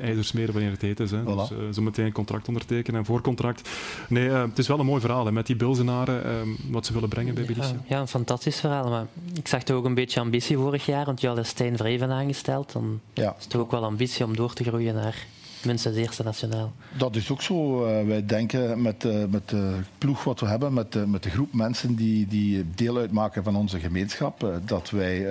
[0.00, 1.10] ijzer smeren wanneer het heet is.
[1.10, 1.24] Hè.
[1.24, 3.68] Dus, eh, zo meteen een contract ondertekenen en voorcontract.
[4.08, 6.30] Nee, eh, het is wel een mooi verhaal hè, met die Bilzenaren, eh,
[6.70, 7.68] wat ze willen brengen bij Belicia.
[7.72, 8.88] Ja, ja, een fantastisch verhaal.
[8.90, 12.10] Maar ik zag toch ook een beetje ambitie vorig jaar, want je had Stijn Vreven
[12.10, 12.72] aangesteld.
[12.72, 13.34] Dan Ja.
[13.36, 15.26] is het toch ook wel ambitie om door te groeien naar
[15.64, 16.72] minstens eerste nationaal.
[16.98, 17.84] Dat is ook zo.
[17.84, 21.30] Eh, wij denken met, eh, met de ploeg wat we hebben, met, de- met de
[21.30, 25.26] groep mensen die, die deel uitmaken van onze gemeenschap, eh, dat wij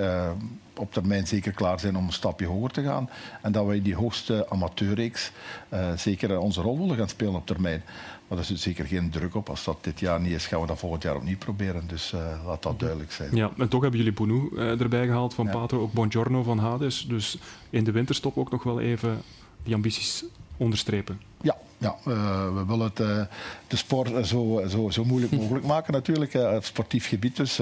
[0.80, 3.10] op termijn zeker klaar zijn om een stapje hoger te gaan.
[3.42, 5.32] En dat wij in die hoogste amateurreeks
[5.68, 7.82] eh, zeker eh, onze rol willen gaan spelen op termijn.
[8.30, 9.48] Maar er zit zeker geen druk op.
[9.48, 11.86] Als dat dit jaar niet is, gaan we dat volgend jaar opnieuw proberen.
[11.86, 13.36] Dus eh, laat dat duidelijk zijn.
[13.36, 17.06] Ja, en toch hebben jullie Bounou eh, erbij gehaald van Pato, ook Buongiorno van Hades.
[17.08, 17.38] Dus
[17.70, 19.22] in de winterstop ook nog wel even
[19.62, 20.24] die ambities
[20.60, 21.20] onderstrepen.
[21.40, 23.20] Ja, ja eh, we willen het, eh,
[23.66, 27.58] de sport zo, zo, zo moeilijk mogelijk maken natuurlijk, op sportief gebied dus.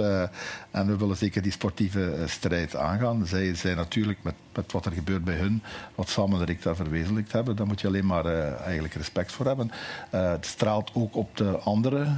[0.70, 3.26] en we willen zeker die sportieve strijd aangaan.
[3.26, 5.62] Zij zijn natuurlijk met, met wat er gebeurt bij hun,
[5.94, 8.26] wat Sam en Rick daar verwezenlijkt hebben, daar moet je alleen maar
[8.62, 9.70] eigenlijk respect voor hebben.
[10.10, 12.10] Het straalt ook op de andere eh,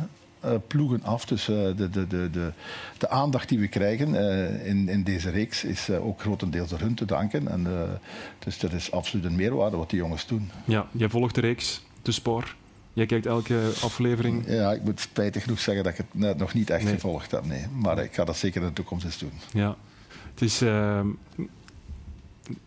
[0.66, 1.24] ploegen af.
[1.24, 2.53] Dus eh, de, de, de, de,
[2.98, 6.79] de aandacht die we krijgen eh, in, in deze reeks is eh, ook grotendeels door
[6.81, 7.48] hun te danken.
[7.48, 7.83] En, eh,
[8.38, 10.50] dus dat is absoluut een meerwaarde wat die jongens doen.
[10.64, 12.55] Ja, jij volgt de reeks, de spoor.
[12.92, 14.44] Jij kijkt elke aflevering.
[14.46, 17.46] Ja, ik moet spijtig genoeg zeggen dat ik het net nog niet echt gevolgd heb.
[17.46, 17.66] Nee.
[17.74, 19.33] Maar ik ga dat zeker in de toekomst eens doen.
[19.53, 19.76] Ja,
[20.33, 20.62] het is.
[20.62, 21.07] ehm,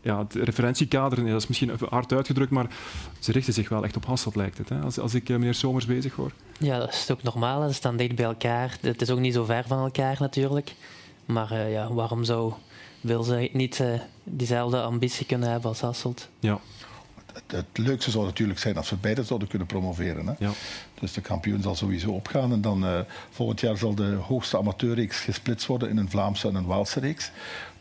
[0.02, 2.68] ja, het referentiekader, dat is misschien even hard uitgedrukt, maar
[3.20, 4.70] ze richten zich wel echt op Hasselt, lijkt het.
[4.70, 4.80] Hè?
[4.80, 6.32] Als, als ik meneer Somers bezig hoor.
[6.60, 7.68] Ja, dat is ook normaal.
[7.68, 8.78] Ze staan dicht bij elkaar.
[8.82, 10.74] Het is ook niet zo ver van elkaar natuurlijk.
[11.26, 12.54] Maar ja, waarom zou
[13.02, 13.84] wil ze niet
[14.24, 16.30] diezelfde ambitie kunnen hebben als Hasselt?
[16.40, 16.60] Ja,
[17.48, 20.28] het, leukste zou natuurlijk zijn als we beide zouden kunnen promoveren.
[20.28, 20.34] Hè?
[20.40, 20.52] Ja.
[21.00, 22.52] Dus de kampioen zal sowieso opgaan.
[22.52, 26.56] En dan uh, volgend jaar zal de hoogste amateurreeks gesplitst worden in een Vlaamse en
[26.56, 27.32] een Waalse reeks.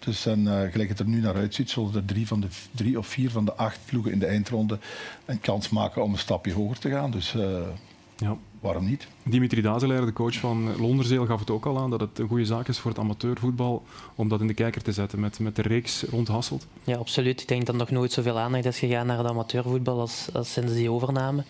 [0.05, 2.99] Dus en, uh, gelijk het er nu naar uitziet, zullen er drie, van de, drie
[2.99, 4.79] of vier van de acht ploegen in de eindronde
[5.25, 7.11] een kans maken om een stapje hoger te gaan.
[7.11, 7.61] Dus uh,
[8.17, 8.37] ja.
[8.61, 9.07] waarom niet?
[9.23, 12.45] Dimitri Dazelaar, de coach van Londerzeel, gaf het ook al aan dat het een goede
[12.45, 13.83] zaak is voor het amateurvoetbal
[14.15, 16.67] om dat in de kijker te zetten met, met de reeks rond Hasselt.
[16.85, 17.41] Ja, absoluut.
[17.41, 20.73] Ik denk dat nog nooit zoveel aandacht is gegaan naar het amateurvoetbal als, als sinds
[20.73, 21.45] die overname.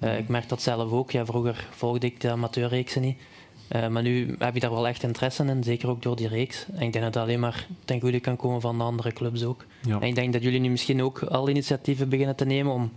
[0.00, 1.10] Uh, ik merk dat zelf ook.
[1.10, 3.18] Ja, vroeger volgde ik de amateurreeksen niet.
[3.68, 6.66] Uh, maar nu heb je daar wel echt interesse in, zeker ook door die reeks.
[6.66, 9.44] En ik denk dat het alleen maar ten goede kan komen van de andere clubs
[9.44, 9.64] ook.
[9.82, 10.00] Ja.
[10.00, 12.92] En ik denk dat jullie nu misschien ook al initiatieven beginnen te nemen om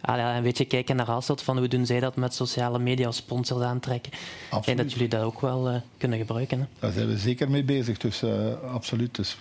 [0.00, 3.16] ah, een beetje kijken naar Hasselt, van hoe doen zij dat met sociale media als
[3.16, 4.12] sponsors aantrekken.
[4.50, 4.78] Absoluut.
[4.78, 6.60] En dat jullie dat ook wel uh, kunnen gebruiken.
[6.60, 6.66] Hè.
[6.78, 8.30] Daar zijn we zeker mee bezig, dus uh,
[8.72, 9.14] absoluut.
[9.14, 9.36] Dus,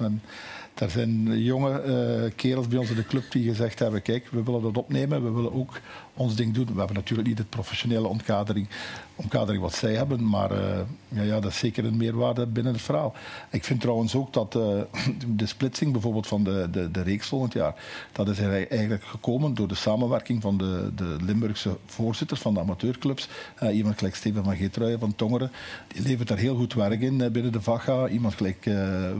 [0.75, 4.43] er zijn jonge uh, kerels bij ons in de club die gezegd hebben, kijk, we
[4.43, 5.79] willen dat opnemen, we willen ook
[6.13, 6.65] ons ding doen.
[6.65, 8.67] We hebben natuurlijk niet de professionele omkadering,
[9.15, 12.81] omkadering wat zij hebben, maar uh, ja, ja, dat is zeker een meerwaarde binnen het
[12.81, 13.13] verhaal.
[13.49, 14.81] Ik vind trouwens ook dat uh,
[15.41, 17.75] de splitsing bijvoorbeeld van de, de, de reeks volgend jaar,
[18.11, 23.29] dat is eigenlijk gekomen door de samenwerking van de, de Limburgse voorzitters van de amateurclubs.
[23.71, 25.51] Iemand gelijk Steven van Geetruijen van Tongeren,
[25.87, 28.07] die levert daar heel goed werk in binnen de VAGA.
[28.07, 28.63] Iemand gelijk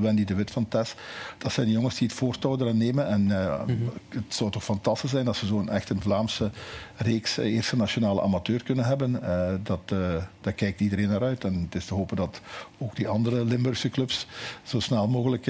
[0.02, 0.96] Wendy de Wit van TES.
[1.42, 3.90] Dat zijn jongens die het voortouw eraan nemen en mm -hmm.
[4.10, 6.52] het zou toch fantastisch zijn als ze zo'n echt een Vlaamse
[6.96, 9.20] reeks eh, eerste nationale amateur kunnen hebben.
[9.24, 11.44] Uh, dat, uh, daar kijkt iedereen naar uit.
[11.44, 12.42] En het is te hopen dat
[12.78, 14.28] ook die andere Limburgse clubs
[14.64, 15.48] zo snel mogelijk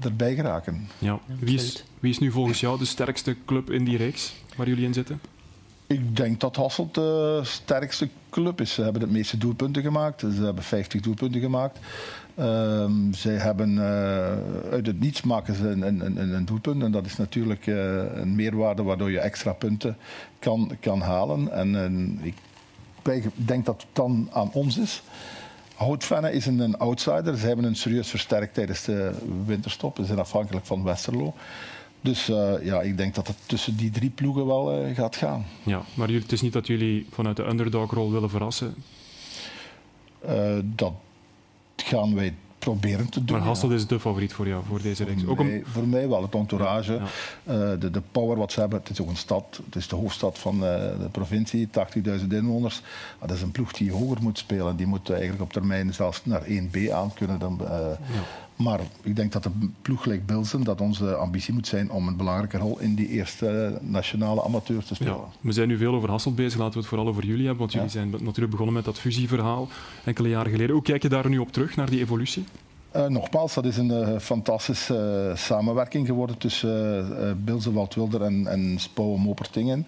[0.00, 0.88] erbij geraken.
[0.98, 1.18] Ja.
[1.38, 4.84] Wie, is, wie is nu volgens jou de sterkste club in die reeks waar jullie
[4.84, 5.20] in zitten?
[5.86, 8.74] Ik denk dat Hasselt de sterkste club is.
[8.74, 10.20] Ze hebben het meeste doelpunten gemaakt.
[10.20, 11.78] Ze hebben 50 doelpunten gemaakt.
[12.40, 13.82] Um, zij hebben uh,
[14.72, 16.82] uit het niets maken ze een, een, een, een doelpunt.
[16.82, 17.76] En dat is natuurlijk uh,
[18.14, 19.96] een meerwaarde waardoor je extra punten
[20.38, 21.52] kan, kan halen.
[21.52, 22.34] En, ik
[23.34, 25.02] denk dat het dan aan ons is.
[25.74, 27.38] Houtvenne is een, een outsider.
[27.38, 29.12] Ze hebben een serieus versterkt tijdens de
[29.46, 29.96] winterstop.
[29.96, 31.34] Ze zijn afhankelijk van Westerlo.
[32.00, 35.46] Dus uh, ja, ik denk dat het tussen die drie ploegen wel gaat gaan.
[35.62, 38.74] Ja, maar het is niet dat jullie vanuit de underdog-rol willen verrassen?
[40.64, 40.92] dat
[41.86, 43.36] gaan wij proberen te doen.
[43.36, 45.26] Maar Hasselt is de favoriet voor jou, voor deze reeks?
[45.26, 45.62] Ook om...
[45.64, 47.02] Voor mij wel, het entourage, ja,
[47.44, 47.72] ja.
[47.72, 48.78] Uh, de, de, power wat ze hebben.
[48.78, 51.68] Het is ook een stad, het is de hoofdstad van uh, de provincie,
[52.20, 52.82] 80.000 inwoners.
[53.20, 54.76] Dat is een ploeg die hoger moet spelen.
[54.76, 57.38] Die moet eigenlijk op termijn zelfs naar 1B aan kunnen.
[57.38, 57.98] Dan, ja.
[58.56, 59.50] Maar ik denk dat de
[59.82, 63.78] ploeg gelijk Bilzen, dat onze ambitie moet zijn om een belangrijke rol in die eerste
[63.82, 65.14] nationale amateur te spelen.
[65.14, 67.58] Ja, we zijn nu veel over Hasselt bezig, laten we het vooral over jullie hebben,
[67.58, 69.68] want jullie zijn natuurlijk begonnen met dat fusieverhaal
[70.04, 70.74] enkele jaren geleden.
[70.74, 72.44] Hoe kijk je daar nu op terug, naar die evolutie?
[72.96, 78.46] Uh, nogmaals, dat is een uh, fantastische uh, samenwerking geworden tussen uh, Bilze Waldwilder en,
[78.46, 79.86] en Spouwen Mopertingen.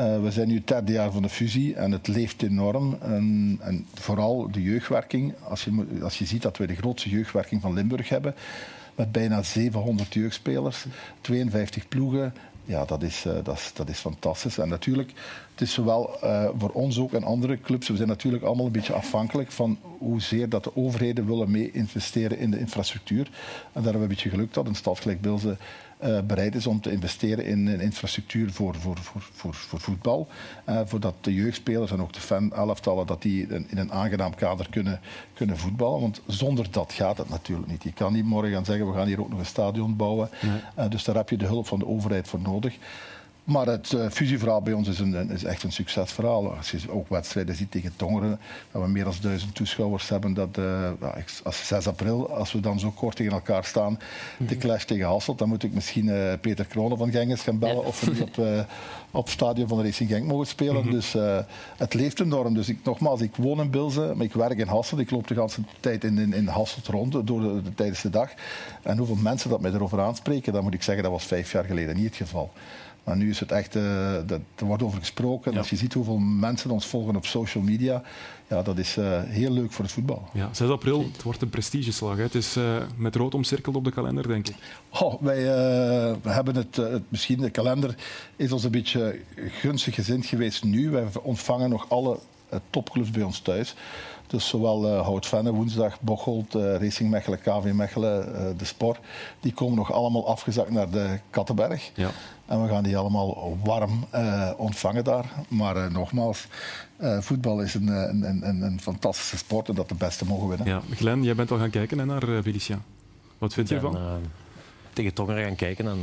[0.00, 2.98] Uh, we zijn nu het derde jaar van de fusie en het leeft enorm.
[3.00, 5.34] En, en vooral de jeugdwerking.
[5.48, 8.34] Als je, als je ziet dat we de grootste jeugdwerking van Limburg hebben,
[8.94, 10.84] met bijna 700 jeugdspelers,
[11.20, 12.34] 52 ploegen.
[12.64, 14.58] Ja, dat is, uh, dat, is, dat is fantastisch.
[14.58, 15.12] En natuurlijk,
[15.52, 18.72] het is zowel uh, voor ons ook en andere clubs, we zijn natuurlijk allemaal een
[18.72, 23.24] beetje afhankelijk van hoezeer dat de overheden willen mee investeren in de infrastructuur.
[23.24, 23.30] En
[23.72, 25.56] daar hebben we een beetje geluk dat een stad gelijk Bilze
[26.04, 30.28] uh, bereid is om te investeren in, in infrastructuur voor, voor, voor, voor, voor voetbal.
[30.68, 34.66] Uh, voordat de jeugdspelers en ook de fan-elftallen dat die in, in, een aangenaam kader
[34.70, 35.00] kunnen,
[35.34, 36.00] kunnen voetballen.
[36.00, 37.82] Want zonder dat gaat het natuurlijk niet.
[37.82, 40.30] Je kan niet morgen gaan zeggen we gaan hier ook nog een stadion bouwen.
[40.40, 40.60] Nee.
[40.78, 42.76] Uh, dus daar heb je de hulp van de overheid voor nodig.
[43.44, 46.56] Maar het uh, fusieverhaal bij ons is, een, is, echt een succesverhaal.
[46.56, 48.38] Als je ook wedstrijden ziet tegen Tongeren,
[48.72, 50.34] dat we meer dan duizend toeschouwers hebben.
[50.34, 50.90] Dat, uh,
[51.42, 53.98] als 6 april, als we dan zo kort tegen elkaar staan,
[54.38, 54.58] de mhm.
[54.58, 57.88] clash tegen Hasselt, dan moet ik misschien uh, Peter Kronen van Gengens gaan bellen ja.
[57.88, 58.66] of we op,
[59.10, 60.84] op het stadion van de Racing Genk mogen spelen.
[60.84, 61.16] Mm Dus
[61.76, 62.54] het leeft enorm.
[62.54, 65.00] Dus ik, nogmaals, ik woon in Bilze, maar ik werk in Hasselt.
[65.00, 65.48] Ik loop de hele
[65.80, 68.30] tijd in, in, in Hasselt rond door de, de, tijdens de dag.
[68.82, 71.64] En hoeveel mensen dat mij erover aanspreken, dan moet ik zeggen, dat was vijf jaar
[71.64, 72.50] geleden niet het geval.
[73.04, 75.52] Maar nu is het echt, uh, dat, er wordt over gesproken.
[75.52, 75.58] Ja.
[75.58, 78.02] Als je ziet hoeveel mensen ons volgen op social media,
[78.48, 80.28] ja, dat is uh, heel leuk voor het voetbal.
[80.32, 82.16] Ja, 6 april, het wordt een prestigeslag.
[82.16, 82.22] Hè.
[82.22, 84.54] Het is uh, met rood omcirkeld op de kalender, denk ik.
[84.88, 85.44] Oh, wij
[86.22, 87.94] we hebben het, het, misschien de kalender
[88.36, 90.90] is ons een beetje gunstig gezind geweest nu.
[90.90, 92.18] Wij ontvangen nog alle
[92.70, 93.74] topclubs bij ons thuis.
[94.30, 98.98] Dus zowel uh, Hout-Venne, woensdag, Bocholt, uh, Racing Mechelen, KV Mechelen, uh, De Sport,
[99.40, 101.90] die komen nog allemaal afgezakt naar de Kattenberg.
[101.94, 102.10] Ja.
[102.46, 104.06] En we gaan die allemaal warm
[104.56, 105.24] ontvangen daar.
[105.48, 106.46] Maar nogmaals,
[107.20, 110.66] voetbal is een, een, een, een, fantastische sport en dat de beste mogen winnen.
[110.66, 112.78] Ja, Glenn, jij bent al gaan kijken naar Felicia.
[113.38, 113.98] Wat vind je ervan?
[114.92, 115.98] tegen Tongeren gaan kijken en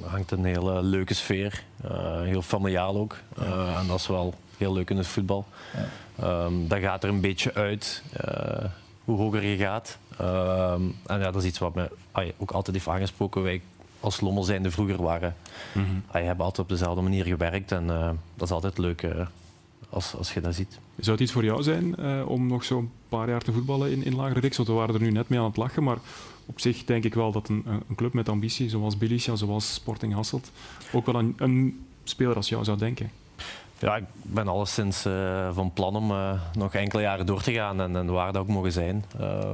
[0.00, 1.64] hangt een hele leuke sfeer.
[2.22, 3.16] heel familiaal ook.
[3.78, 5.46] en dat is wel heel leuk in het voetbal.
[6.18, 6.44] Ja.
[6.44, 8.64] Um, dat gaat er een beetje uit uh,
[9.04, 9.98] hoe hoger je gaat.
[10.20, 11.90] Um, en ja, dat is iets wat me
[12.38, 13.42] ook altijd heeft aangesproken.
[13.42, 13.60] Wij
[14.00, 15.36] als Lommel zijnde vroeger waren,
[15.72, 16.02] mm -hmm.
[16.10, 17.72] hebben altijd op dezelfde manier gewerkt.
[17.72, 19.26] En uh, dat is altijd leuk uh,
[19.90, 20.78] als, als je dat ziet.
[20.96, 24.14] Zou het iets voor jou zijn om nog zo'n paar jaar te voetballen in, in
[24.14, 24.56] lagere reeks?
[24.56, 25.98] Want we waren er nu net mee aan het lachen, maar
[26.46, 30.14] op zich denk ik wel dat een, een club met ambitie, zoals Bilicia, zoals Sporting
[30.14, 30.50] Hasselt,
[30.92, 33.10] ook wel een, een speler als jou zou denken.
[33.78, 37.80] Ja, ik ben alleszins uh, van plan om uh, nog enkele jaren door te gaan
[37.80, 39.04] en, en waar dat ook mogen zijn.
[39.20, 39.52] Uh,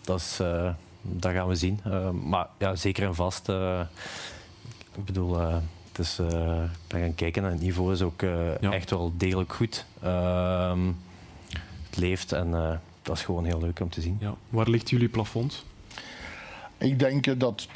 [0.00, 0.70] dat, is, uh,
[1.02, 1.80] dat gaan we zien.
[1.84, 3.48] Ehm, maar ja, zeker en vast.
[4.94, 8.20] ik bedoel, het is, ik ben gaan kijken en het niveau is ook
[8.60, 8.70] ja.
[8.70, 9.84] echt wel degelijk goed.
[10.02, 10.86] Ehm,
[11.88, 14.16] het leeft en dat is gewoon heel leuk om te zien.
[14.20, 14.34] Ja.
[14.48, 15.64] Waar ligt jullie plafond?
[16.78, 17.68] Ik denk dat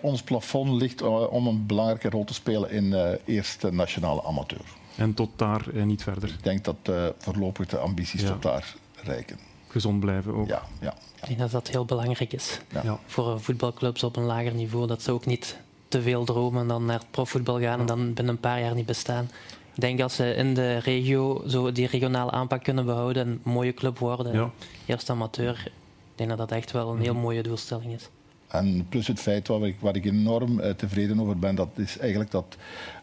[0.00, 4.64] ons plafond ligt om een belangrijke rol te spelen in eerste nationale amateur.
[4.96, 6.28] En tot daar en niet verder.
[6.28, 9.38] Ik denk dat uh, voorlopig de ambities tot daar reiken.
[9.68, 10.48] Gezond blijven ook.
[10.48, 10.94] Ja, ja.
[11.20, 12.60] Ik denk dat dat heel belangrijk is.
[12.82, 12.98] Ja.
[13.06, 14.86] Voor voetbalclubs op een lager niveau.
[14.86, 15.56] Dat ze ook niet
[15.88, 18.74] te veel dromen en dan naar het profvoetbal gaan en dan binnen een paar jaar
[18.74, 19.30] niet bestaan.
[19.74, 23.52] Ik denk dat ze in de regio zo die regionale aanpak kunnen behouden en een
[23.52, 24.52] mooie club worden.
[24.86, 25.62] Eerst amateur.
[25.64, 25.72] Ik
[26.14, 27.22] denk dat dat echt wel een heel mhm.
[27.22, 28.08] mooie doelstelling is.
[28.48, 31.98] En plus het feit waar ik, waar ik enorm uh, tevreden over ben, dat is
[31.98, 32.56] eigenlijk dat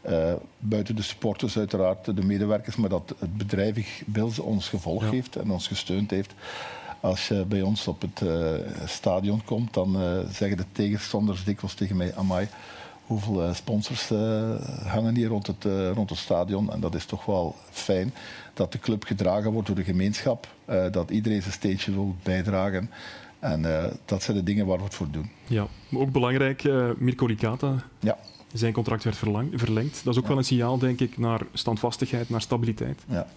[0.10, 5.36] uh, buiten de sporters uiteraard, de medewerkers, maar dat het bedrijf Bills ons gevolgd heeft
[5.36, 6.34] en ons gesteund heeft.
[7.00, 8.54] Als je bij ons op het uh,
[8.86, 9.98] stadion komt, dan
[10.32, 12.48] zeggen de tegenstanders dikwijls tegen mij, amai,
[13.06, 14.10] hoeveel sponsors
[14.86, 15.64] hangen hier rond het,
[15.94, 16.72] rond het stadion.
[16.72, 18.14] En dat is toch wel fijn
[18.54, 20.48] dat de club gedragen wordt door de gemeenschap,
[20.92, 22.90] dat iedereen zijn steentje wil bijdragen.
[23.44, 25.30] En uh, dat zijn de dingen waar we het voor doen.
[25.48, 27.76] Ja, maar ook belangrijk, uh, Mirko Licata.
[28.00, 28.18] Ja.
[28.54, 30.04] Zijn contract werd verlengd.
[30.04, 33.02] Dat is ook wel een signaal, denk ik, naar standvastigheid, naar stabiliteit.
[33.08, 33.28] Ja.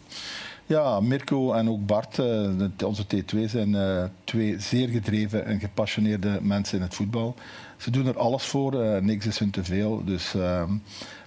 [0.67, 2.51] Ja, Mirko en ook Bart, uh,
[2.85, 3.77] onze T2, zijn
[4.25, 7.35] twee zeer gedreven en gepassioneerde mensen in het voetbal.
[7.77, 10.05] Ze doen er alles voor, niks is hun te veel.
[10.05, 10.71] Dus ehm,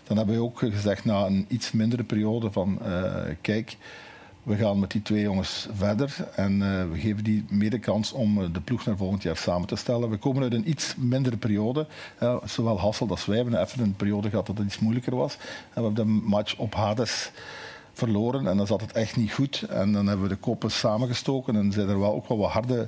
[0.04, 2.80] dan hebben we ook gezegd na een iets mindere periode van
[3.42, 3.78] kijk,
[4.44, 8.42] we gaan met die twee jongens verder en uh, we geven die mede kans om
[8.42, 10.10] eh, de ploeg naar volgend jaar samen te stellen.
[10.10, 11.88] We komen uit een iets mindere periode.
[12.24, 15.34] Uh, zowel Hassel als wij hebben even een periode gehad dat het iets moeilijker was.
[15.34, 15.42] En
[15.74, 17.32] we hebben de match op Hades
[17.94, 19.62] verloren en dan zat het echt niet goed.
[19.70, 22.88] En dan hebben we de koppen samengestoken en zijn er wel ook wel wat harde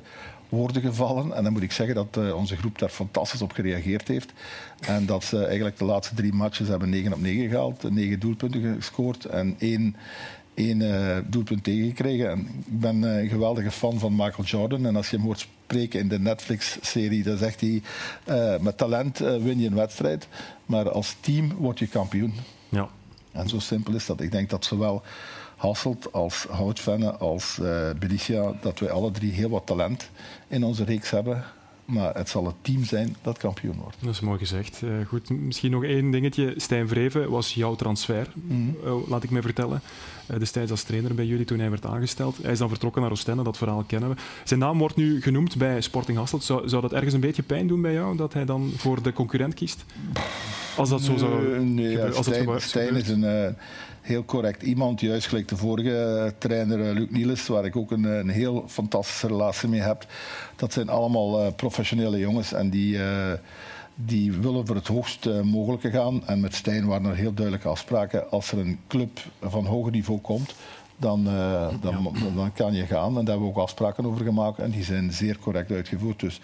[0.50, 1.34] woorden gevallen.
[1.34, 4.34] En dan moet ik zeggen dat onze groep daar fantastisch op gereageerd heeft.
[4.80, 8.76] En dat ze eigenlijk de laatste drie matches hebben 9 op 9 gehaald, 9 doelpunten
[8.76, 9.96] gescoord en één
[10.54, 12.30] één uh, doelpunt tegengekregen.
[12.30, 14.86] En ik ben uh, een geweldige fan van Michael Jordan.
[14.86, 17.82] En als je hem hoort spreken in de Netflix-serie, dan zegt hij:
[18.30, 20.28] uh, met talent win je een wedstrijd,
[20.66, 22.34] maar als team word je kampioen.
[22.70, 22.90] Ja.
[23.32, 24.22] En zo simpel is dat.
[24.22, 25.02] Ik denk dat zowel
[25.56, 27.60] Hasselt als Houtvenne als
[28.00, 30.10] Benicia, dat wij alle drie heel wat talent
[30.48, 31.44] in onze reeks hebben.
[31.86, 33.98] Maar het zal het team zijn dat kampioen wordt.
[34.00, 34.82] Dat is mooi gezegd.
[34.82, 36.54] Uh, goed, misschien nog één dingetje.
[36.58, 38.76] Stijn Vreven was jouw transfer, mm
[39.08, 39.82] laat ik me vertellen.
[40.32, 42.38] Uh, destijds als trainer bij jullie toen hij werd aangesteld.
[42.42, 44.16] Hij is dan vertrokken naar Oostende, dat verhaal kennen we.
[44.44, 46.44] Zijn naam wordt nu genoemd bij Sporting Hasselt.
[46.44, 49.14] Zou, zou dat ergens een beetje pijn doen bij jou, dat hij dan voor de
[49.14, 49.86] concurrent kiest?
[50.78, 53.56] Als dat zo zou nee, ja, als Stijn, Stijn is een
[54.02, 55.00] heel correct iemand.
[55.00, 58.64] Juist gelijk de vorige eh, trainer uh, Luc Niels, waar ik ook een, een, heel
[58.68, 60.06] fantastische relatie mee heb.
[60.56, 63.00] Dat zijn allemaal professionele jongens en die,
[63.96, 66.28] die willen voor het hoogst mogelijke gaan.
[66.28, 68.32] En met Stijn waren er heel duidelijke afspraken.
[68.32, 70.56] Als er een club van hoger niveau komt,
[70.98, 71.24] dan,
[71.82, 73.08] dan, dan, kan je gaan.
[73.08, 76.20] En daar hebben we ook afspraken over gemaakt en die zijn zeer correct uitgevoerd.
[76.20, 76.40] Dus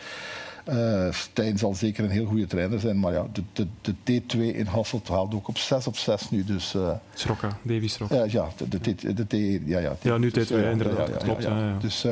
[0.70, 3.68] uh, Stijn zal zeker een heel goede trainer zijn, maar ja, de, de,
[4.04, 6.44] de T2 in Hasselt haalt ook op 6 op 6 nu.
[6.44, 8.26] Dus, uh, Schrokka, Davy Schrokka.
[8.26, 11.44] Uh, ja, de, de, de, T, ja, ja, ja, nu T2, dus, inderdaad, ja, klopt.
[11.44, 11.78] Ja, ja.
[11.80, 12.06] Dus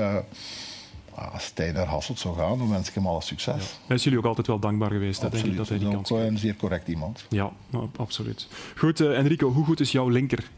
[1.15, 3.55] als Stijn naar Hasselt zou gaan, dan wens ik hem alle succes.
[3.55, 3.87] Ja.
[3.87, 6.09] Hij is jullie ook altijd wel dankbaar geweest, hè, denk ik, dat hij die kans
[6.09, 7.25] een zeer correct iemand.
[7.29, 7.51] Ja,
[7.95, 8.47] absoluut.
[8.77, 10.49] Goed, Enrico, hoe goed is jouw linker?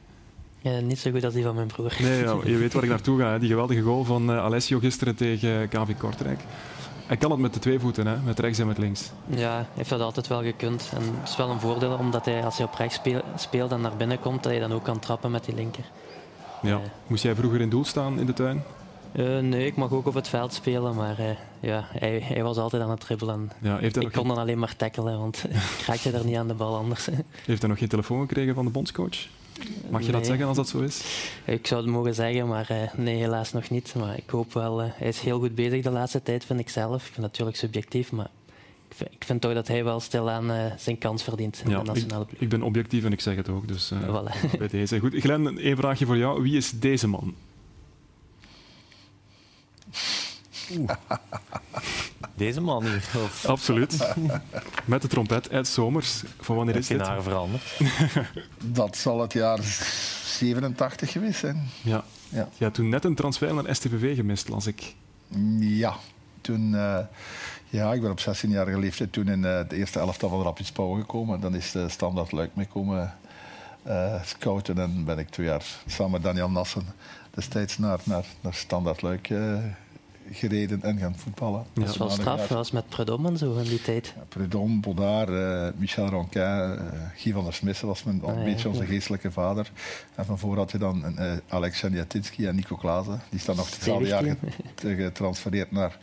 [0.61, 1.95] Ja, niet zo goed als die van mijn broer.
[2.01, 3.31] Nee, ja, je weet waar ik naartoe ga.
[3.31, 3.39] Hè.
[3.39, 6.39] Die geweldige goal van Alessio gisteren tegen KV Kortrijk.
[7.07, 8.17] Hij kan het met de twee voeten, hè?
[8.17, 9.11] met rechts en met links.
[9.25, 10.91] Ja, heeft dat altijd wel gekund.
[10.93, 12.99] En het is wel een voordeel omdat hij, als hij op rechts
[13.35, 15.83] speelt en naar binnen komt, dat hij dan ook kan trappen met die linker.
[16.61, 16.79] Ja.
[17.07, 18.63] Moest jij vroeger in doel staan in de tuin?
[19.11, 21.25] Uh, nee, ik mag ook op het veld spelen, maar uh,
[21.59, 23.51] ja, hij, hij, was altijd aan het dribbelen.
[23.61, 24.27] Ja, ik kon geen...
[24.27, 25.43] dan alleen maar tackelen, want
[25.79, 27.07] ik raakte er niet aan de bal anders.
[27.45, 29.27] Heeft hij nog geen telefoon gekregen van de bondscoach?
[29.89, 30.15] Mag je nee.
[30.15, 31.03] dat zeggen als dat zo is?
[31.45, 33.95] Ik zou het mogen zeggen, maar uh, nee, helaas nog niet.
[33.95, 34.79] Maar ik hoop wel.
[34.81, 37.05] hij is heel goed bezig de laatste tijd, vind ik zelf.
[37.05, 38.29] Ik vind natuurlijk subjectief, maar
[39.09, 42.25] ik vind toch dat hij wel stilaan uh, zijn kans verdient in ja, de nationale
[42.25, 42.35] ploeg.
[42.35, 43.67] Ik, ik, ben objectief en ik zeg het ook.
[43.67, 44.49] Dus uh, voilà.
[44.57, 44.99] bij deze.
[44.99, 46.41] Goed, Glenn, één vraagje voor jou.
[46.41, 47.35] Wie is deze man?
[52.37, 52.95] Deze man hier?
[53.23, 53.45] Of?
[53.45, 54.13] Absoluut.
[54.85, 56.23] Met de trompet, Ed Somers.
[56.39, 57.07] Van wanneer is dit?
[57.07, 57.79] Geen veranderd.
[58.79, 61.69] Dat zal het jaar 87 geweest zijn.
[61.81, 62.03] Ja.
[62.29, 62.49] ja.
[62.57, 64.95] Je had toen net een transfer naar STVV gemist, las ik.
[65.59, 65.95] Ja.
[66.41, 66.71] Toen...
[66.71, 66.99] Uh,
[67.69, 70.93] ja, ik ben op 16-jarige leeftijd toen in uh, de eerste elftal van Rapid Spouw
[70.93, 71.39] gekomen.
[71.39, 73.13] Dan is de standaard Luik mee komen
[73.87, 74.77] uh, scouten.
[74.77, 76.85] En ben ik twee jaar samen met Daniel Nassen
[77.29, 79.57] destijds naar, naar, naar standaard Luik uh,
[80.31, 81.65] gereden en gaan voetballen.
[81.73, 84.13] Dat is wel straf, dat was met Predom en zo in die tijd.
[84.15, 86.79] Ja, Predom, Baudard, Michel Ronquin,
[87.15, 89.71] Guy van der Smissen was mijn, ah, een beetje ja, onze geestelijke vader.
[90.15, 93.21] En van voor had je dan Alex Sjaniatinski en Nico Klaassen.
[93.29, 94.37] Die staan nog hetzelfde jaar
[95.03, 95.97] getransfereerd naar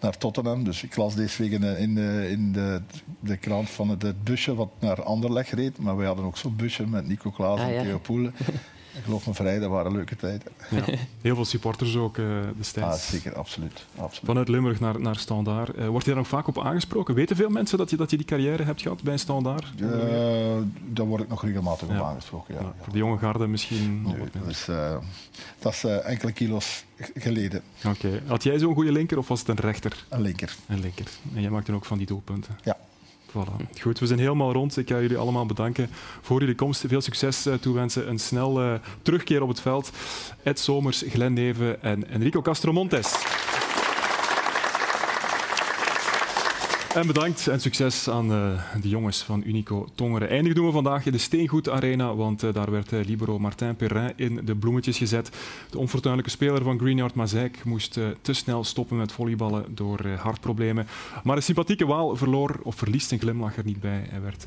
[0.00, 0.64] naar Tottenham.
[0.64, 2.80] Dus ik las deze week in, de, in, de, in de,
[3.20, 5.78] de krant van het, busje wat naar Anderlecht reed.
[5.78, 7.98] Maar wij hadden ook zo'n busje met Nico Klaas ah, en Theo.
[7.98, 8.34] Poelen.
[8.96, 10.52] Ik geloof me vrij, dat waren leuke tijden.
[10.70, 10.84] Ja.
[11.22, 12.88] Heel veel supporters ook uh, destijds.
[12.88, 13.86] Ah, zeker, absoluut.
[13.96, 14.26] absoluut.
[14.26, 15.78] Vanuit Limburg naar, naar Standaard.
[15.78, 17.14] Uh, wordt je daar nog vaak op aangesproken?
[17.14, 19.66] Weten veel mensen dat je, dat je die carrière hebt gehad bij Standaard?
[19.80, 19.88] Uh,
[20.88, 21.98] daar word ik nog regelmatig ja.
[21.98, 22.60] op aangesproken, ja.
[22.60, 22.74] ja.
[22.82, 24.68] Voor de jonge garde misschien nee, dat is,
[25.58, 26.84] dat is enkele kilo's
[27.14, 27.62] geleden.
[27.84, 28.06] Oké.
[28.06, 28.22] Okay.
[28.26, 30.06] Had jij zo'n goede linker of was het een rechter?
[30.08, 30.56] Een linker.
[30.68, 31.06] Een linker.
[31.34, 32.58] En jij maakte ook van die doelpunten?
[32.62, 32.75] Ja.
[33.36, 33.80] Voilà.
[33.80, 34.76] Goed, we zijn helemaal rond.
[34.76, 35.88] Ik ga jullie allemaal bedanken
[36.20, 36.84] voor jullie komst.
[36.86, 38.08] Veel succes uh, toewensen.
[38.08, 39.90] Een snel uh, terugkeer op het veld.
[40.42, 43.14] Ed Somers, Glenn Neven en Enrico Castromontes.
[46.96, 50.28] En bedankt en succes aan uh, de jongens van Unico Tongeren.
[50.28, 53.76] Eindig doen we vandaag in de Steengoed Arena, want uh, daar werd uh, libero Martin
[53.76, 55.30] Perrin in de bloemetjes gezet.
[55.70, 60.86] De onfortuinlijke speler van Greenyard Mazijk moest te snel stoppen met volleyballen door hartproblemen.
[61.24, 64.06] Maar een sympathieke Waal verloor, of verliest een glimlach er niet bij.
[64.08, 64.46] Hij werd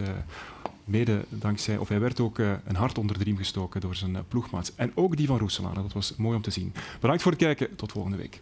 [0.86, 4.72] mede dankzij, of hij werd ook een hart onder de riem gestoken door zijn ploegmaats.
[4.76, 6.74] En ook die van Roeselaar, dat was mooi om te zien.
[7.00, 8.42] Bedankt voor het kijken, tot volgende week.